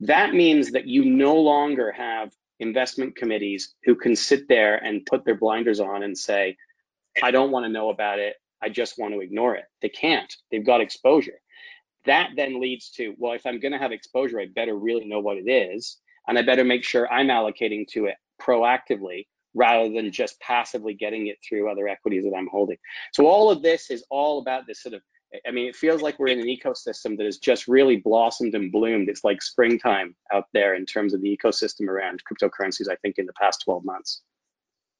[0.00, 5.24] That means that you no longer have investment committees who can sit there and put
[5.24, 6.56] their blinders on and say,
[7.22, 8.36] I don't want to know about it.
[8.62, 9.64] I just want to ignore it.
[9.82, 10.32] They can't.
[10.50, 11.40] They've got exposure.
[12.06, 15.20] That then leads to, well, if I'm going to have exposure, I better really know
[15.20, 15.98] what it is.
[16.26, 21.28] And I better make sure I'm allocating to it proactively rather than just passively getting
[21.28, 22.76] it through other equities that I'm holding.
[23.12, 25.02] So all of this is all about this sort of
[25.46, 28.70] I mean, it feels like we're in an ecosystem that has just really blossomed and
[28.70, 29.08] bloomed.
[29.08, 33.26] It's like springtime out there in terms of the ecosystem around cryptocurrencies, I think, in
[33.26, 34.22] the past 12 months.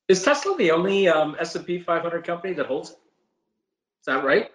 [0.09, 2.90] Is Tesla the only um, S&P 500 company that holds?
[2.90, 2.97] Is
[4.07, 4.51] that right?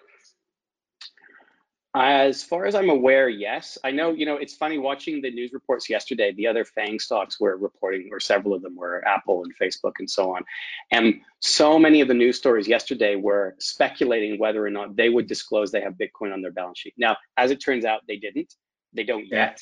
[1.92, 3.76] As far as I'm aware, yes.
[3.82, 6.32] I know, you know, it's funny watching the news reports yesterday.
[6.32, 10.08] The other FANG stocks were reporting, or several of them were Apple and Facebook and
[10.08, 10.44] so on.
[10.92, 15.26] And so many of the news stories yesterday were speculating whether or not they would
[15.26, 16.94] disclose they have Bitcoin on their balance sheet.
[16.96, 18.54] Now, as it turns out, they didn't.
[18.92, 19.60] They don't yet.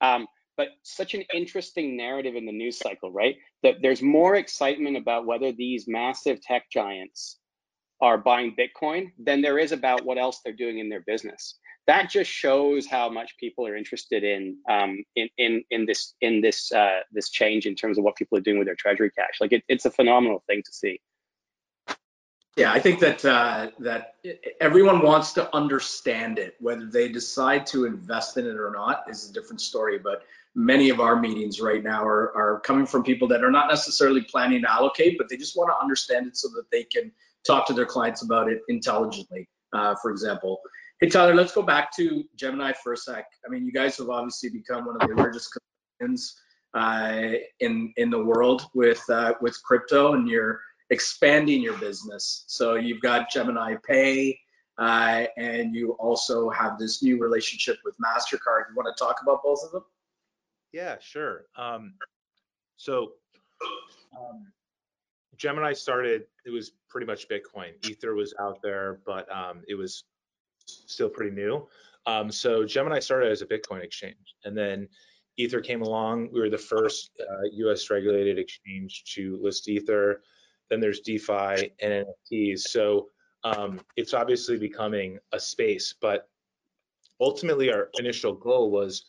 [0.00, 3.36] Um, but such an interesting narrative in the news cycle, right?
[3.62, 7.39] That there's more excitement about whether these massive tech giants
[8.00, 11.56] are buying Bitcoin than there is about what else they're doing in their business.
[11.86, 16.40] That just shows how much people are interested in um, in, in in this in
[16.40, 19.40] this uh, this change in terms of what people are doing with their treasury cash.
[19.40, 21.00] Like it, it's a phenomenal thing to see.
[22.56, 24.16] Yeah, I think that uh, that
[24.60, 26.56] everyone wants to understand it.
[26.60, 29.98] Whether they decide to invest in it or not is a different story.
[29.98, 33.68] But many of our meetings right now are, are coming from people that are not
[33.68, 37.12] necessarily planning to allocate, but they just want to understand it so that they can
[37.46, 40.60] talk to their clients about it intelligently, uh, for example.
[41.00, 43.24] Hey, Tyler, let's go back to Gemini for a sec.
[43.46, 45.56] I mean, you guys have obviously become one of the largest
[45.98, 46.34] companies
[46.74, 52.44] uh, in in the world with uh, with crypto, and you're expanding your business.
[52.48, 54.38] So you've got Gemini Pay,
[54.78, 58.68] uh, and you also have this new relationship with Mastercard.
[58.68, 59.84] You want to talk about both of them?
[60.72, 61.46] Yeah, sure.
[61.56, 61.94] Um,
[62.76, 63.12] so
[64.16, 64.46] um,
[65.40, 67.72] Gemini started, it was pretty much Bitcoin.
[67.88, 70.04] Ether was out there, but um, it was
[70.66, 71.66] still pretty new.
[72.04, 74.86] Um, so Gemini started as a Bitcoin exchange, and then
[75.38, 76.28] Ether came along.
[76.30, 77.88] We were the first uh, U.S.
[77.88, 80.22] regulated exchange to list Ether.
[80.68, 82.60] Then there's DeFi and NFTs.
[82.60, 83.08] So
[83.42, 86.28] um, it's obviously becoming a space, but
[87.18, 89.06] ultimately our initial goal was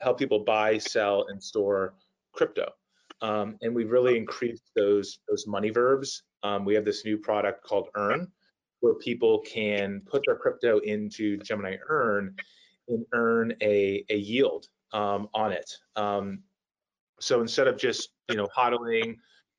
[0.00, 1.94] help people buy, sell, and store
[2.32, 2.70] crypto.
[3.20, 6.22] Um, and we've really increased those those money verbs.
[6.42, 8.30] Um, we have this new product called Earn,
[8.80, 12.34] where people can put their crypto into Gemini Earn
[12.88, 15.70] and earn a, a yield um, on it.
[15.96, 16.42] Um,
[17.20, 19.16] so instead of just you know hodling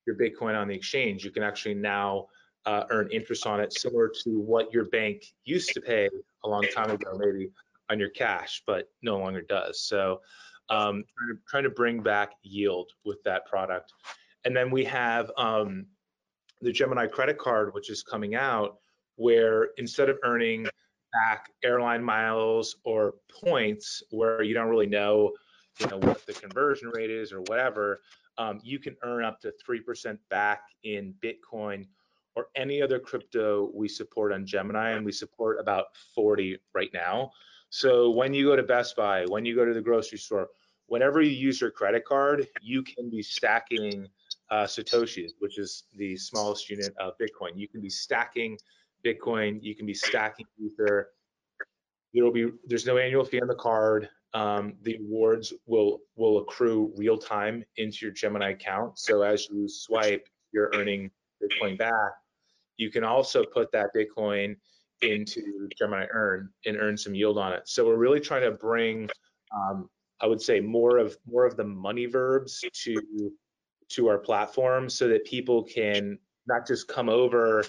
[0.08, 2.28] your Bitcoin on the exchange, you can actually now
[2.66, 6.10] uh, earn interest on it, similar to what your bank used to pay
[6.44, 7.50] a long time ago, maybe
[7.90, 9.82] on your cash, but no longer does.
[9.82, 10.22] So
[10.70, 13.94] um, trying, to, trying to bring back yield with that product.
[14.46, 15.86] And then we have um,
[16.62, 18.78] the Gemini credit card, which is coming out,
[19.16, 20.68] where instead of earning
[21.12, 25.32] back airline miles or points where you don't really know,
[25.80, 28.02] you know, what the conversion rate is or whatever,
[28.38, 31.86] um, you can earn up to 3% back in Bitcoin
[32.36, 37.32] or any other crypto we support on Gemini, and we support about 40 right now.
[37.70, 40.50] So when you go to Best Buy, when you go to the grocery store,
[40.90, 44.08] whenever you use your credit card, you can be stacking
[44.50, 47.52] uh, Satoshis, which is the smallest unit of Bitcoin.
[47.56, 48.58] You can be stacking
[49.06, 51.10] Bitcoin, you can be stacking Ether.
[52.14, 54.10] There'll be there's no annual fee on the card.
[54.34, 59.00] Um, the awards will will accrue real time into your Gemini account.
[59.00, 61.12] So as you swipe, you're earning
[61.42, 62.12] Bitcoin back.
[62.78, 64.56] You can also put that Bitcoin
[65.02, 67.68] into Gemini Earn and earn some yield on it.
[67.68, 69.10] So we're really trying to bring,
[69.56, 69.90] um,
[70.22, 73.32] I would say, more of more of the money verbs to
[73.90, 77.64] to our platform so that people can not just come over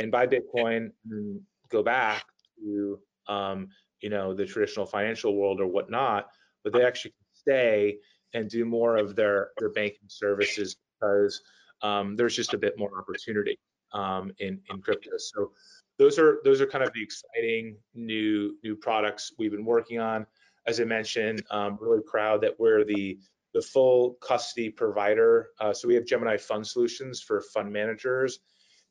[0.00, 1.40] and buy Bitcoin and
[1.70, 2.24] go back
[2.58, 3.68] to um,
[4.00, 6.28] you know the traditional financial world or whatnot,
[6.64, 7.98] but they actually stay
[8.34, 11.40] and do more of their their banking services because
[11.82, 13.58] um, there's just a bit more opportunity
[13.92, 15.10] um, in in crypto.
[15.16, 15.52] So
[15.98, 20.26] those are those are kind of the exciting new new products we've been working on.
[20.66, 23.18] As I mentioned, I'm really proud that we're the
[23.54, 25.48] the full custody provider.
[25.60, 28.40] Uh, so we have Gemini Fund Solutions for fund managers,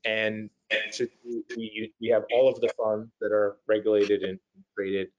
[0.06, 0.50] and
[0.94, 1.08] to,
[1.56, 4.40] we, we have all of the funds that are regulated and
[4.76, 5.10] traded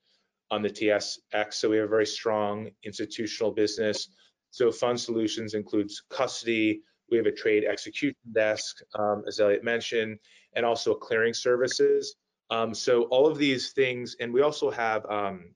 [0.50, 1.54] on the TSX.
[1.54, 4.08] So we have a very strong institutional business.
[4.50, 6.82] So fund solutions includes custody.
[7.10, 10.18] We have a trade execution desk, um, as Elliot mentioned,
[10.54, 12.16] and also clearing services.
[12.50, 15.50] Um, so all of these things, and we also have um,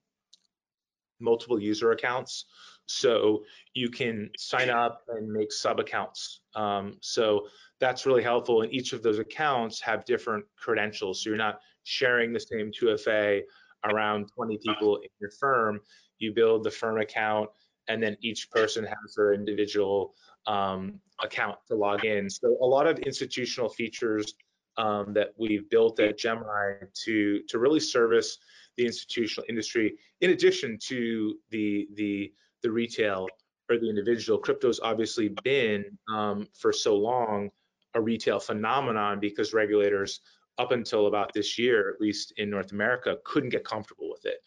[1.21, 2.45] multiple user accounts.
[2.85, 3.43] So
[3.73, 6.41] you can sign up and make sub accounts.
[6.55, 7.47] Um, so
[7.79, 8.61] that's really helpful.
[8.61, 11.23] And each of those accounts have different credentials.
[11.23, 13.41] So you're not sharing the same 2FA
[13.85, 15.79] around 20 people in your firm.
[16.19, 17.49] You build the firm account,
[17.87, 20.13] and then each person has their individual
[20.45, 22.29] um, account to log in.
[22.29, 24.33] So a lot of institutional features
[24.77, 26.73] um, that we've built at Gemini
[27.05, 28.37] to to really service
[28.77, 33.27] the institutional industry, in addition to the the the retail
[33.69, 34.37] or the individual.
[34.37, 37.49] Crypto's obviously been um, for so long
[37.93, 40.21] a retail phenomenon because regulators
[40.57, 44.37] up until about this year, at least in North America, couldn't get comfortable with it.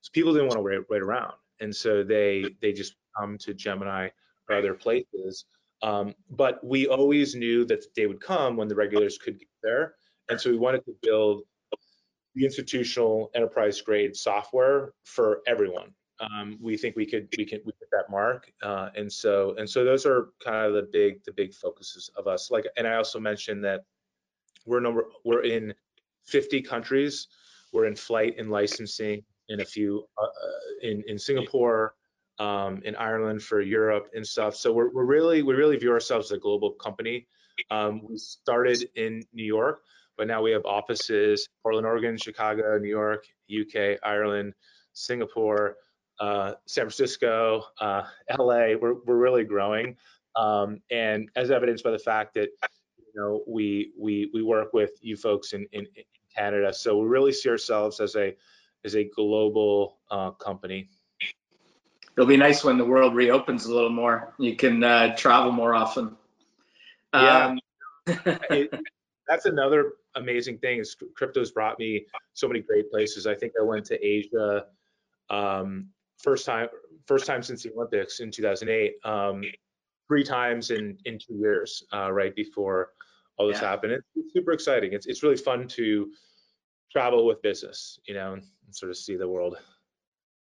[0.00, 3.54] So people didn't want to wait, wait around, and so they they just come to
[3.54, 4.08] Gemini
[4.48, 5.44] or other places.
[5.82, 9.48] Um, but we always knew that the day would come when the regulators could get
[9.62, 9.94] there,
[10.30, 11.42] and so we wanted to build
[12.34, 15.92] the institutional enterprise grade software for everyone.
[16.20, 19.68] Um, we think we could we can we hit that mark, uh, and so and
[19.68, 22.50] so those are kind of the big the big focuses of us.
[22.50, 23.84] Like, and I also mentioned that
[24.66, 25.72] we're number we're in
[26.26, 27.28] 50 countries.
[27.72, 30.28] We're in flight and licensing in a few uh, uh,
[30.82, 31.94] in in Singapore,
[32.38, 34.54] um, in Ireland for Europe and stuff.
[34.56, 37.26] So we're we're really we really view ourselves as a global company.
[37.70, 39.82] Um, we started in New York,
[40.16, 44.54] but now we have offices Portland, Oregon, Chicago, New York, UK, Ireland,
[44.92, 45.76] Singapore,
[46.20, 48.02] uh, San Francisco, uh,
[48.38, 48.74] LA.
[48.80, 49.96] We're we're really growing,
[50.36, 52.50] um, and as evidenced by the fact that
[53.14, 56.04] you know, we we we work with you folks in, in, in
[56.34, 56.72] Canada.
[56.72, 58.36] So we really see ourselves as a
[58.84, 60.88] as a global uh, company.
[62.16, 64.34] It'll be nice when the world reopens a little more.
[64.38, 66.16] You can uh, travel more often.
[67.14, 67.60] Yeah, um,
[68.06, 68.72] it,
[69.28, 70.78] that's another amazing thing.
[70.78, 73.26] Is crypto's brought me so many great places.
[73.26, 74.66] I think I went to Asia
[75.30, 75.88] um,
[76.18, 76.68] first time
[77.06, 78.94] first time since the Olympics in 2008.
[79.04, 79.42] Um,
[80.08, 82.90] three times in in two years, uh, right before
[83.36, 83.70] all this yeah.
[83.70, 83.92] happened.
[83.92, 84.92] It's, it's, super exciting.
[84.92, 86.10] It's it's really fun to
[86.92, 88.42] travel with business, you know, and
[88.72, 89.56] sort of see the world.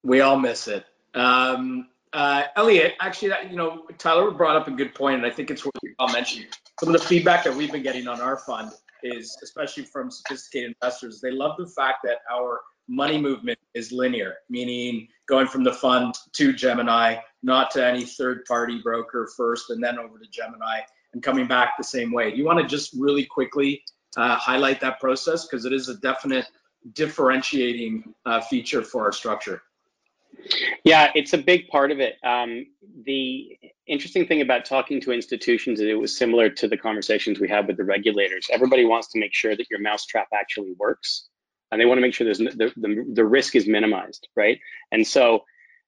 [0.03, 0.85] We all miss it.
[1.15, 5.31] Um, uh, Elliot, actually, that, you know, Tyler brought up a good point, and I
[5.31, 6.45] think it's worth I'll mention.
[6.79, 8.71] Some of the feedback that we've been getting on our fund
[9.03, 14.35] is, especially from sophisticated investors, they love the fact that our money movement is linear,
[14.49, 19.83] meaning going from the fund to Gemini, not to any third party broker first and
[19.83, 20.81] then over to Gemini
[21.13, 22.31] and coming back the same way.
[22.31, 23.83] Do you want to just really quickly
[24.17, 25.47] uh, highlight that process?
[25.47, 26.47] Because it is a definite
[26.93, 29.63] differentiating uh, feature for our structure.
[30.85, 32.17] Yeah, it's a big part of it.
[32.23, 32.67] Um,
[33.05, 37.49] the interesting thing about talking to institutions is it was similar to the conversations we
[37.49, 38.49] had with the regulators.
[38.51, 41.28] Everybody wants to make sure that your mousetrap actually works
[41.70, 44.61] and they want to make sure there's the, the, the risk is minimized, right?
[44.93, 45.45] And so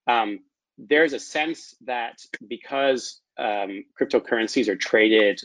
[0.06, 0.40] um,
[0.76, 2.18] there's a sense that
[2.48, 5.40] because um, cryptocurrencies are traded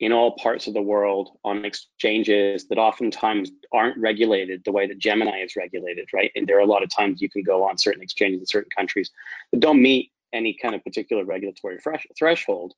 [0.00, 4.98] in all parts of the world on exchanges that oftentimes aren't regulated the way that
[4.98, 6.32] Gemini is regulated, right?
[6.34, 8.70] And there are a lot of times you can go on certain exchanges in certain
[8.74, 9.10] countries
[9.52, 11.78] that don't meet any kind of particular regulatory
[12.18, 12.74] threshold.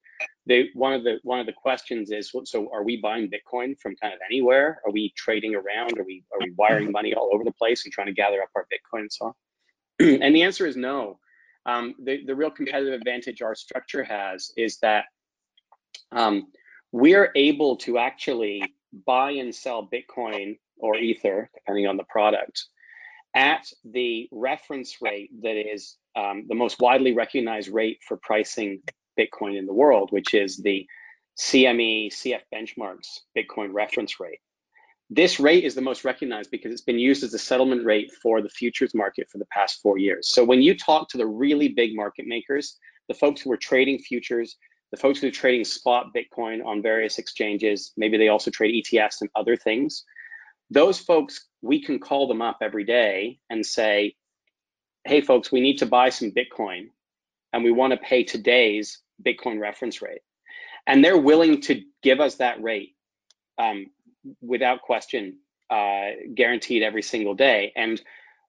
[0.46, 3.96] They one of the one of the questions is so are we buying Bitcoin from
[3.96, 4.80] kind of anywhere?
[4.86, 5.98] Are we trading around?
[5.98, 8.50] Are we are we wiring money all over the place and trying to gather up
[8.56, 9.34] our Bitcoin and so on?
[10.22, 11.18] and the answer is no.
[11.66, 15.04] Um, the the real competitive advantage our structure has is that
[16.10, 16.48] um,
[16.90, 18.74] we're able to actually
[19.06, 22.66] buy and sell Bitcoin or Ether, depending on the product,
[23.34, 28.80] at the reference rate that is um, the most widely recognized rate for pricing
[29.18, 30.86] Bitcoin in the world, which is the
[31.38, 34.40] CME CF benchmarks Bitcoin reference rate.
[35.10, 38.40] This rate is the most recognized because it's been used as the settlement rate for
[38.40, 40.28] the futures market for the past four years.
[40.28, 42.78] So when you talk to the really big market makers,
[43.08, 44.56] the folks who are trading futures,
[44.90, 49.20] the folks who are trading spot Bitcoin on various exchanges, maybe they also trade ETFs
[49.20, 50.04] and other things.
[50.72, 54.14] Those folks, we can call them up every day and say,
[55.04, 56.88] hey, folks, we need to buy some Bitcoin
[57.52, 60.22] and we want to pay today's Bitcoin reference rate.
[60.86, 62.96] And they're willing to give us that rate
[63.58, 63.86] um,
[64.40, 67.72] without question, uh, guaranteed every single day.
[67.76, 68.00] And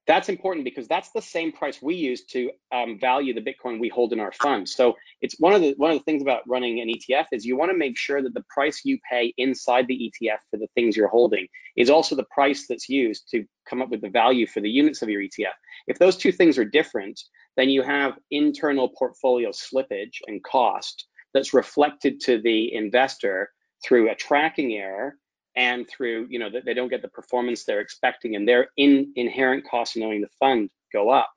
[0.06, 3.88] that's important because that's the same price we use to um, value the Bitcoin we
[3.88, 4.68] hold in our fund.
[4.68, 7.56] So it's one of the one of the things about running an ETF is you
[7.56, 10.98] want to make sure that the price you pay inside the ETF for the things
[10.98, 11.48] you're holding
[11.78, 15.02] is also the price that's used to come up with the value for the units
[15.02, 15.54] of your ETF.
[15.88, 17.20] If those two things are different,
[17.56, 23.50] then you have internal portfolio slippage and cost that's reflected to the investor
[23.84, 25.18] through a tracking error
[25.56, 29.12] and through you know that they don't get the performance they're expecting and their in,
[29.16, 31.30] inherent cost of knowing the fund go up.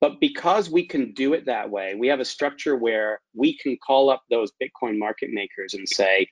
[0.00, 3.76] But because we can do it that way we have a structure where we can
[3.84, 6.28] call up those bitcoin market makers and say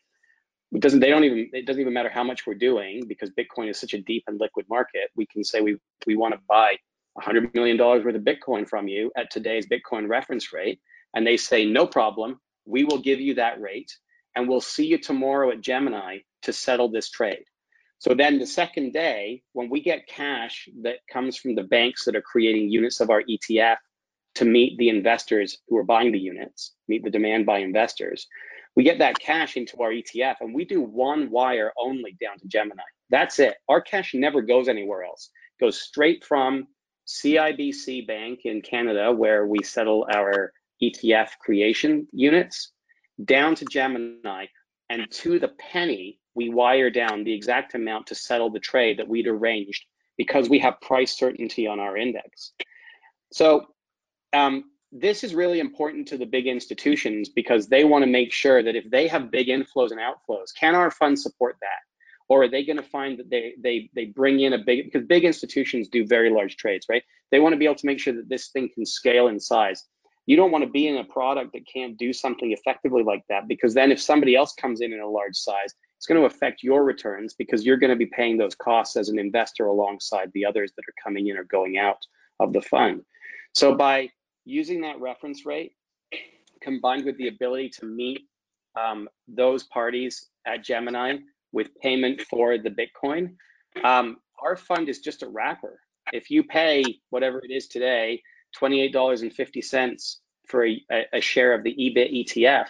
[0.73, 3.69] it doesn't they don't even it doesn't even matter how much we're doing because bitcoin
[3.69, 5.77] is such a deep and liquid market we can say we
[6.07, 6.77] we want to buy
[7.17, 10.81] 100 million dollars worth of bitcoin from you at today's bitcoin reference rate.
[11.15, 13.91] And they say no problem we will give you that rate
[14.37, 17.45] and we'll see you tomorrow at gemini to settle this trade.
[17.99, 22.15] So then the second day, when we get cash that comes from the banks that
[22.15, 23.79] are creating units of our ETF
[24.35, 28.27] to meet the investors who are buying the units, meet the demand by investors,
[28.77, 32.47] we get that cash into our ETF and we do one wire only down to
[32.47, 32.83] Gemini.
[33.09, 33.57] That's it.
[33.69, 35.31] Our cash never goes anywhere else.
[35.59, 36.69] It goes straight from
[37.09, 42.73] CIBC Bank in Canada, where we settle our ETF creation units,
[43.25, 44.47] down to Gemini,
[44.89, 49.09] and to the penny, we wire down the exact amount to settle the trade that
[49.09, 49.85] we'd arranged
[50.17, 52.53] because we have price certainty on our index.
[53.33, 53.67] So
[54.33, 58.63] um, this is really important to the big institutions because they want to make sure
[58.63, 61.69] that if they have big inflows and outflows, can our fund support that?
[62.29, 65.07] Or are they going to find that they they they bring in a big because
[65.07, 67.05] big institutions do very large trades, right?
[67.31, 69.85] They want to be able to make sure that this thing can scale in size.
[70.27, 73.47] You don't want to be in a product that can't do something effectively like that
[73.47, 76.63] because then if somebody else comes in in a large size, it's going to affect
[76.63, 80.45] your returns because you're going to be paying those costs as an investor alongside the
[80.45, 81.99] others that are coming in or going out
[82.41, 83.03] of the fund.
[83.55, 84.11] So by
[84.45, 85.73] using that reference rate
[86.61, 88.23] combined with the ability to meet
[88.79, 91.19] um, those parties at Gemini
[91.53, 93.35] with payment for the Bitcoin,
[93.85, 95.81] um, our fund is just a wrapper.
[96.13, 98.23] If you pay whatever it is today,
[98.61, 100.17] $28.50
[100.49, 100.81] for a,
[101.13, 102.67] a share of the EBIT ETF,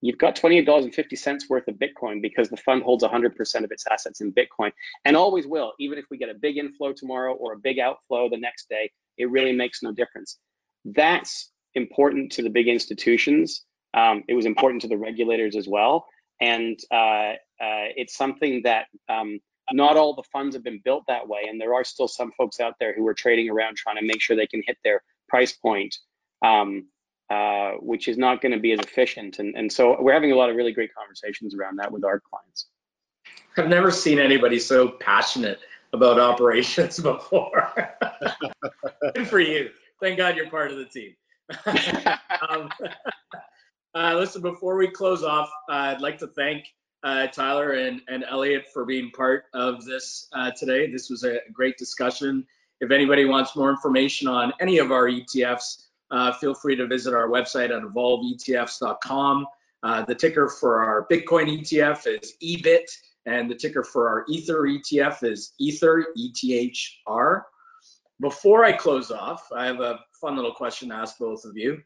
[0.00, 4.32] you've got $28.50 worth of Bitcoin because the fund holds 100% of its assets in
[4.32, 4.72] Bitcoin
[5.04, 5.72] and always will.
[5.78, 8.90] Even if we get a big inflow tomorrow or a big outflow the next day,
[9.18, 10.38] it really makes no difference.
[10.84, 13.64] That's important to the big institutions.
[13.94, 16.06] Um, it was important to the regulators as well.
[16.40, 19.40] And uh, uh, it's something that um,
[19.72, 21.46] not all the funds have been built that way.
[21.48, 24.20] And there are still some folks out there who are trading around trying to make
[24.20, 25.94] sure they can hit their price point
[26.42, 26.86] um,
[27.30, 29.38] uh, which is not going to be as efficient.
[29.38, 32.20] And, and so we're having a lot of really great conversations around that with our
[32.20, 32.66] clients.
[33.56, 35.60] I've never seen anybody so passionate
[35.92, 37.72] about operations before.
[39.14, 39.70] Good for you.
[40.00, 41.14] Thank God you're part of the team.
[42.48, 42.70] um,
[43.94, 46.64] uh, listen, before we close off, uh, I'd like to thank
[47.02, 50.90] uh, Tyler and, and Elliot for being part of this uh, today.
[50.90, 52.46] This was a great discussion.
[52.80, 57.14] If anybody wants more information on any of our ETFs, uh, feel free to visit
[57.14, 59.46] our website at evolveetfs.com.
[59.82, 62.90] Uh, the ticker for our Bitcoin ETF is EBIT,
[63.26, 67.42] and the ticker for our Ether ETF is Ether, ETHR.
[68.20, 71.80] Before I close off, I have a fun little question to ask both of you.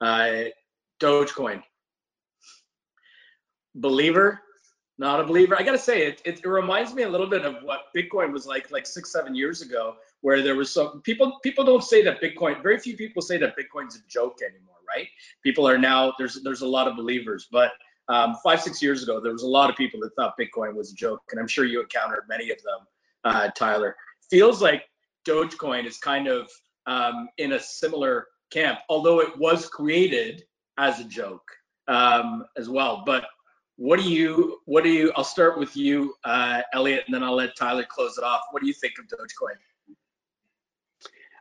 [0.00, 0.44] Uh,
[1.00, 1.62] Dogecoin.
[3.74, 4.40] Believer,
[5.00, 5.56] not a believer.
[5.58, 8.46] I gotta say, it, it, it reminds me a little bit of what Bitcoin was
[8.46, 12.20] like like six, seven years ago, where there was some people people don't say that
[12.20, 12.62] Bitcoin.
[12.62, 15.08] Very few people say that Bitcoin's a joke anymore, right?
[15.42, 17.72] People are now there's there's a lot of believers, but
[18.08, 20.92] um, five six years ago there was a lot of people that thought Bitcoin was
[20.92, 22.80] a joke, and I'm sure you encountered many of them,
[23.24, 23.96] uh, Tyler.
[24.28, 24.84] Feels like
[25.26, 26.50] Dogecoin is kind of
[26.86, 30.44] um, in a similar camp, although it was created
[30.76, 31.50] as a joke
[31.88, 33.02] um, as well.
[33.06, 33.24] But
[33.80, 35.10] what do you what do you?
[35.16, 38.42] I'll start with you, uh, Elliot, and then I'll let Tyler close it off.
[38.50, 39.56] What do you think of Dogecoin?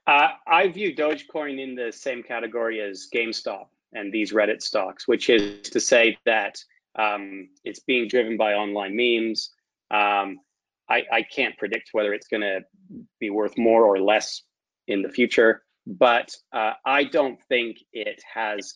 [0.08, 5.30] Uh, I view Dogecoin in the same category as GameStop and these Reddit stocks, which
[5.30, 6.58] is to say that
[6.98, 9.52] um, it's being driven by online memes.
[9.92, 10.40] Um,
[10.90, 12.62] I, I, can't predict whether it's going to
[13.20, 14.44] be worth more or less
[14.88, 18.76] in the future, but uh, I don't think it has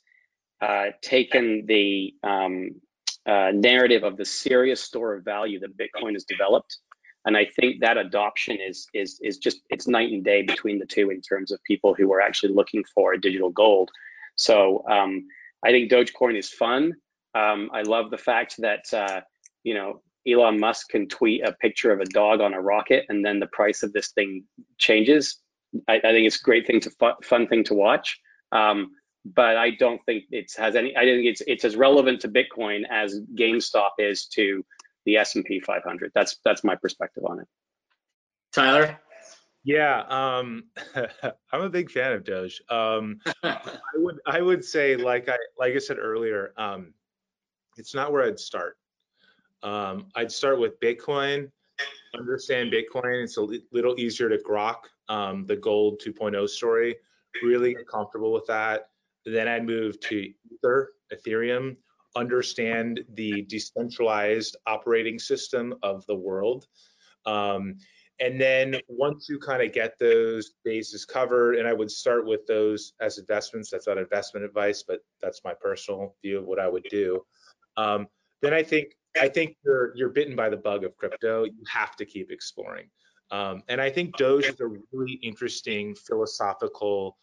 [0.62, 2.82] uh, taken the um,
[3.26, 6.78] uh, narrative of the serious store of value that Bitcoin has developed,
[7.26, 10.86] and I think that adoption is is is just it's night and day between the
[10.86, 13.90] two in terms of people who are actually looking for digital gold.
[14.36, 15.28] So um,
[15.64, 16.94] I think Dogecoin is fun.
[17.36, 19.22] Um, I love the fact that uh,
[19.64, 23.26] you know Elon Musk can tweet a picture of a dog on a rocket, and
[23.26, 24.44] then the price of this thing
[24.78, 25.40] changes.
[25.88, 28.20] I, I think it's a great thing to fun, fun thing to watch.
[28.52, 28.92] Um,
[29.26, 30.96] but I don't think it has any.
[30.98, 34.66] I think it's it's as relevant to Bitcoin as GameStop is to
[35.06, 36.12] the S and P 500.
[36.14, 37.48] That's that's my perspective on it.
[38.54, 39.00] Tyler.
[39.66, 40.66] Yeah, um,
[41.54, 42.62] I'm a big fan of Doge.
[42.70, 43.60] Um, I
[43.96, 46.94] would I would say like I like I said earlier, um,
[47.78, 48.78] it's not where I'd start.
[49.64, 51.50] Um, I'd start with Bitcoin,
[52.14, 53.24] understand Bitcoin.
[53.24, 56.98] It's a little easier to grok um, the gold 2.0 story.
[57.42, 58.90] Really comfortable with that.
[59.26, 61.78] Then I'd move to Ether, Ethereum,
[62.16, 66.68] understand the decentralized operating system of the world.
[67.26, 67.78] Um,
[68.20, 72.46] and then once you kind of get those bases covered, and I would start with
[72.46, 73.70] those as investments.
[73.70, 77.26] That's not investment advice, but that's my personal view of what I would do.
[77.76, 78.08] Um,
[78.42, 81.46] then I think I think you're you're bitten by the bug of crypto.
[81.46, 82.90] You have to keep exploring.
[83.32, 87.18] Um, and I think Doge is a really interesting philosophical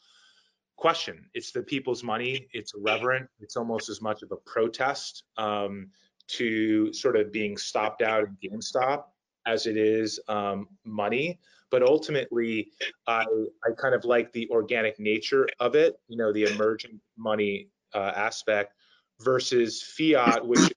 [0.81, 1.27] question.
[1.35, 2.49] It's the people's money.
[2.53, 3.29] It's reverent.
[3.39, 5.91] It's almost as much of a protest um,
[6.29, 9.05] to sort of being stopped out in GameStop
[9.47, 11.39] as it is um, money.
[11.71, 12.69] But ultimately,
[13.07, 13.25] I,
[13.65, 18.13] I kind of like the organic nature of it, you know, the emergent money uh,
[18.17, 18.75] aspect
[19.21, 20.73] versus fiat, which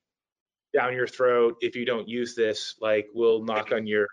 [0.74, 4.08] down your throat if you don't use this like we'll knock on your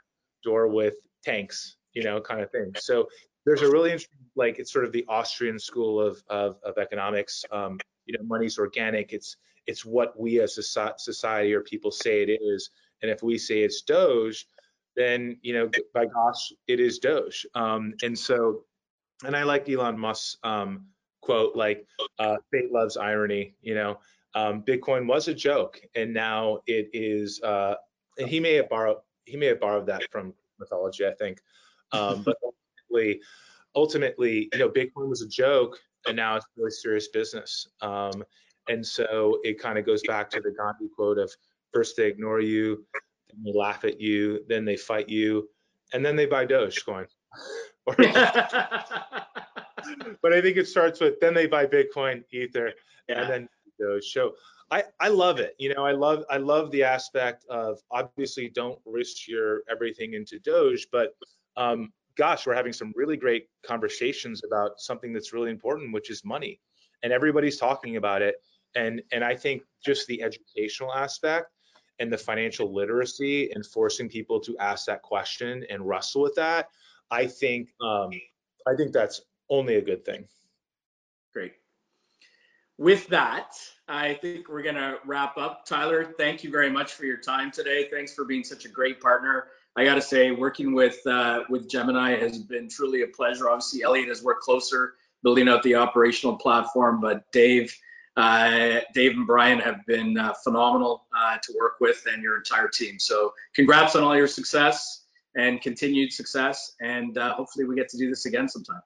[0.44, 3.08] door with tanks you know kind of thing so
[3.50, 7.44] there's a really interesting like it's sort of the austrian school of of, of economics
[7.50, 9.36] um, you know money's organic it's
[9.66, 12.70] it's what we as a society or people say it is
[13.02, 14.46] and if we say it's doge
[14.94, 18.62] then you know by gosh it is doge um, and so
[19.24, 20.86] and i like elon musk's um,
[21.20, 21.84] quote like
[22.20, 23.98] uh, fate loves irony you know
[24.36, 27.42] um, Bitcoin was a joke, and now it is.
[27.42, 27.74] Uh,
[28.16, 31.40] and he may have borrowed he may have borrowed that from mythology, I think.
[31.90, 32.36] Um, but
[32.90, 33.20] ultimately,
[33.74, 37.68] ultimately, you know, Bitcoin was a joke, and now it's really serious business.
[37.80, 38.24] Um,
[38.68, 41.32] and so it kind of goes back to the Gandhi quote of
[41.72, 42.84] first they ignore you,
[43.28, 45.48] then they laugh at you, then they fight you,
[45.92, 47.06] and then they buy Dogecoin.
[47.86, 48.00] but
[50.32, 52.72] I think it starts with then they buy Bitcoin, Ether,
[53.08, 53.20] yeah.
[53.20, 53.48] and then
[53.80, 54.12] Doge.
[54.12, 54.34] So
[54.70, 55.54] I, I love it.
[55.58, 60.38] You know, I love I love the aspect of obviously don't risk your everything into
[60.38, 61.14] Doge, but
[61.56, 66.24] um, gosh, we're having some really great conversations about something that's really important, which is
[66.24, 66.60] money,
[67.02, 68.36] and everybody's talking about it.
[68.74, 71.46] And and I think just the educational aspect
[71.98, 76.68] and the financial literacy and forcing people to ask that question and wrestle with that,
[77.10, 78.10] I think um,
[78.66, 80.26] I think that's only a good thing.
[81.32, 81.52] Great
[82.80, 83.56] with that,
[83.88, 85.66] I think we're to wrap up.
[85.66, 87.86] Tyler, thank you very much for your time today.
[87.90, 89.48] Thanks for being such a great partner.
[89.80, 93.48] I got to say, working with uh, with Gemini has been truly a pleasure.
[93.48, 97.74] Obviously, Elliot has worked closer building out the operational platform, but Dave,
[98.14, 102.68] uh, Dave and Brian have been uh, phenomenal uh, to work with, and your entire
[102.68, 102.98] team.
[102.98, 107.96] So, congrats on all your success and continued success, and uh, hopefully, we get to
[107.96, 108.82] do this again sometime.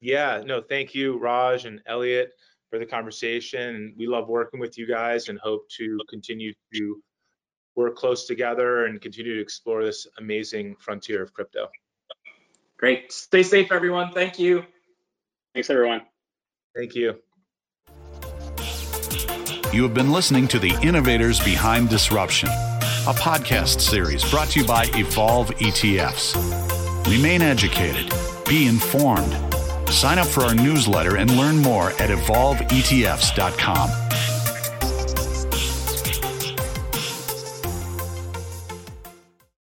[0.00, 2.32] Yeah, no, thank you, Raj and Elliot
[2.70, 3.92] for the conversation.
[3.98, 7.02] We love working with you guys and hope to continue to
[7.78, 11.68] work close together and continue to explore this amazing frontier of crypto.
[12.76, 13.12] Great.
[13.12, 14.12] Stay safe, everyone.
[14.12, 14.64] Thank you.
[15.54, 16.02] Thanks, everyone.
[16.76, 17.14] Thank you.
[19.72, 24.66] You have been listening to The Innovators Behind Disruption, a podcast series brought to you
[24.66, 26.34] by Evolve ETFs.
[27.06, 28.12] Remain educated,
[28.48, 29.34] be informed
[29.90, 33.90] Sign up for our newsletter and learn more at evolveetfs.com.